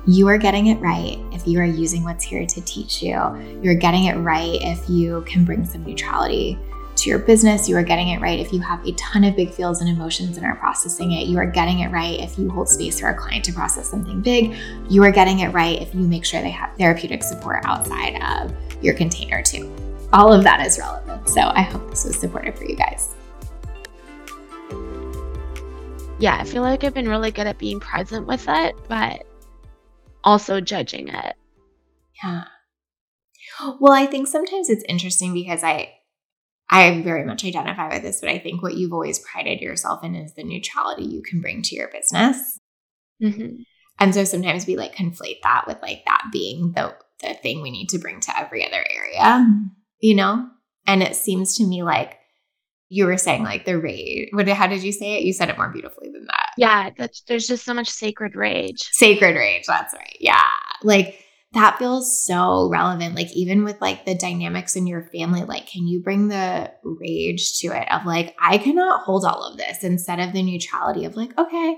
[0.07, 3.19] you are getting it right if you are using what's here to teach you.
[3.63, 6.59] You're getting it right if you can bring some neutrality
[7.03, 7.69] to your business.
[7.69, 10.37] You are getting it right if you have a ton of big feels and emotions
[10.37, 11.27] and are processing it.
[11.27, 14.21] You are getting it right if you hold space for a client to process something
[14.21, 14.57] big.
[14.89, 18.55] You are getting it right if you make sure they have therapeutic support outside of
[18.83, 19.75] your container too.
[20.13, 21.29] All of that is relevant.
[21.29, 23.15] So I hope this was supportive for you guys
[26.23, 29.27] yeah, I feel like I've been really good at being present with it, but
[30.23, 31.35] also judging it.
[32.23, 32.45] Yeah.
[33.81, 35.93] Well, I think sometimes it's interesting because I
[36.73, 40.15] I very much identify with this, but I think what you've always prided yourself in
[40.17, 42.59] is the neutrality you can bring to your business.
[43.23, 43.63] Mm-hmm.
[44.01, 47.71] And so sometimes we like conflate that with like that being the the thing we
[47.71, 49.47] need to bring to every other area,
[50.01, 50.49] you know?
[50.87, 52.19] And it seems to me like
[52.89, 54.29] you were saying like the rage.
[54.33, 54.49] What?
[54.49, 55.25] How did you say it?
[55.25, 56.51] You said it more beautifully than that.
[56.59, 58.89] Yeah, that's, there's just so much sacred rage.
[58.93, 59.65] Sacred rage.
[59.67, 60.17] That's right.
[60.21, 60.43] Yeah,
[60.83, 61.22] like
[61.53, 63.15] that feels so relevant.
[63.15, 67.59] Like even with like the dynamics in your family, like can you bring the rage
[67.59, 71.17] to it of like I cannot hold all of this instead of the neutrality of
[71.17, 71.77] like okay,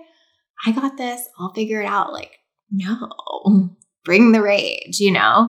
[0.67, 1.21] I got this.
[1.39, 2.13] I'll figure it out.
[2.13, 2.33] Like
[2.71, 3.71] no,
[4.05, 5.01] bring the rage.
[5.01, 5.49] You know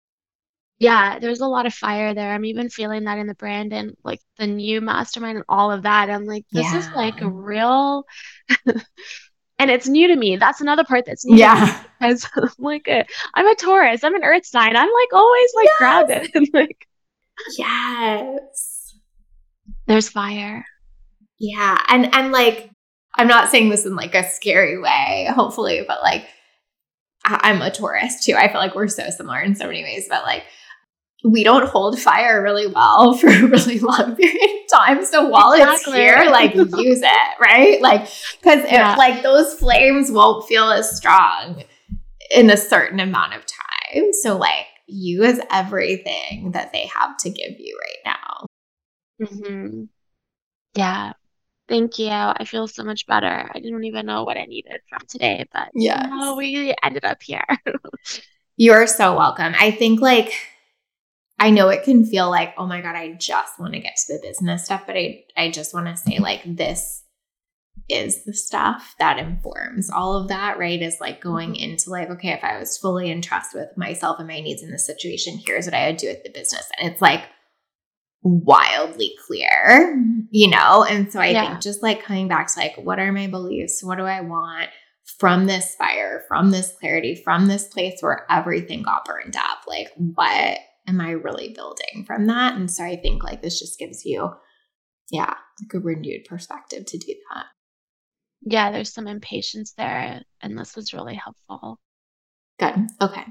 [0.78, 2.34] yeah, there's a lot of fire there.
[2.34, 5.84] I'm even feeling that in the brand and like the new mastermind and all of
[5.84, 6.10] that.
[6.10, 6.80] I'm like, this yeah.
[6.80, 8.06] is like a real,
[9.60, 10.36] and it's new to me.
[10.36, 11.38] That's another part that's new.
[11.38, 14.04] Yeah, because I'm like a, I'm a Taurus.
[14.04, 14.76] I'm an Earth sign.
[14.76, 15.78] I'm like always like yes.
[15.78, 16.88] grounded and like,
[17.58, 18.96] yes,
[19.88, 20.66] there's fire.
[21.38, 22.70] Yeah, and and like,
[23.16, 26.26] I'm not saying this in like a scary way, hopefully, but like,
[27.26, 28.36] I'm a Taurus too.
[28.36, 30.44] I feel like we're so similar in so many ways, but like
[31.26, 35.06] we don't hold fire really well for a really long period of time.
[35.06, 35.94] So while exactly.
[35.94, 37.82] it's here, like use it, right?
[37.82, 38.08] Like,
[38.42, 38.96] because yeah.
[38.96, 41.64] like those flames won't feel as strong
[42.32, 44.14] in a certain amount of time.
[44.22, 49.28] So like use everything that they have to give you right now.
[49.28, 49.84] Mm-hmm.
[50.76, 51.14] Yeah.
[51.68, 52.10] Thank you.
[52.10, 53.50] I feel so much better.
[53.52, 57.46] I didn't even know what I needed from today, but yeah, we ended up here.
[58.58, 59.56] You're so welcome.
[59.60, 60.32] I think like
[61.38, 64.14] I know it can feel like, oh my God, I just want to get to
[64.14, 67.04] the business stuff, but I, I just want to say, like, this
[67.90, 70.82] is the stuff that informs all of that, right?
[70.82, 71.72] Is like going mm-hmm.
[71.72, 74.72] into like, okay, if I was fully in trust with myself and my needs in
[74.72, 76.68] this situation, here's what I would do with the business.
[76.80, 77.24] And it's like
[78.24, 80.84] wildly clear, you know?
[80.84, 81.50] And so I yeah.
[81.50, 83.84] think just like coming back to like, what are my beliefs?
[83.84, 84.70] What do I want?
[85.20, 89.90] From this fire, from this clarity, from this place where everything got burned up, like
[89.96, 90.58] what
[90.88, 92.56] am I really building from that?
[92.56, 94.30] And so I think like this just gives you,
[95.12, 97.46] yeah, like a renewed perspective to do that.
[98.42, 100.22] Yeah, there's some impatience there.
[100.42, 101.80] And this was really helpful.
[102.60, 102.88] Good.
[103.02, 103.24] Okay.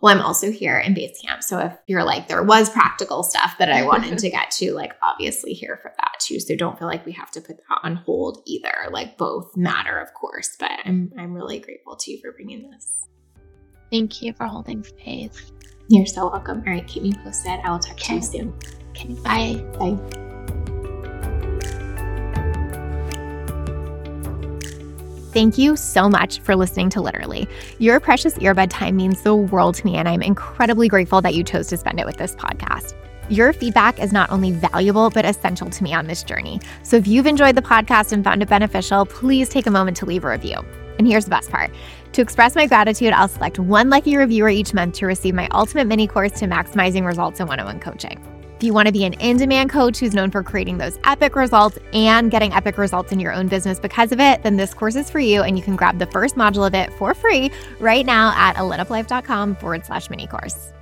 [0.00, 1.42] Well, I'm also here in base camp.
[1.42, 4.94] So if you're like, there was practical stuff that I wanted to get to, like,
[5.02, 6.40] obviously here for that too.
[6.40, 8.72] So don't feel like we have to put that on hold either.
[8.90, 10.56] Like, both matter, of course.
[10.58, 13.06] But I'm, I'm really grateful to you for bringing this.
[13.90, 15.52] Thank you for holding space.
[15.92, 16.62] You're so welcome.
[16.64, 17.58] All right, keep me posted.
[17.64, 18.06] I will talk okay.
[18.06, 18.54] to you soon.
[18.90, 19.60] Okay, bye.
[19.76, 19.98] Bye.
[25.32, 27.48] Thank you so much for listening to Literally.
[27.78, 31.42] Your precious earbud time means the world to me, and I'm incredibly grateful that you
[31.42, 32.94] chose to spend it with this podcast.
[33.28, 36.60] Your feedback is not only valuable, but essential to me on this journey.
[36.84, 40.06] So if you've enjoyed the podcast and found it beneficial, please take a moment to
[40.06, 40.64] leave a review.
[40.98, 41.70] And here's the best part
[42.12, 45.86] to express my gratitude, I'll select one lucky reviewer each month to receive my ultimate
[45.86, 48.20] mini course to maximizing results in one on one coaching.
[48.56, 51.34] If you want to be an in demand coach who's known for creating those epic
[51.34, 54.96] results and getting epic results in your own business because of it, then this course
[54.96, 58.04] is for you and you can grab the first module of it for free right
[58.04, 60.74] now at alituplife.com forward slash mini course.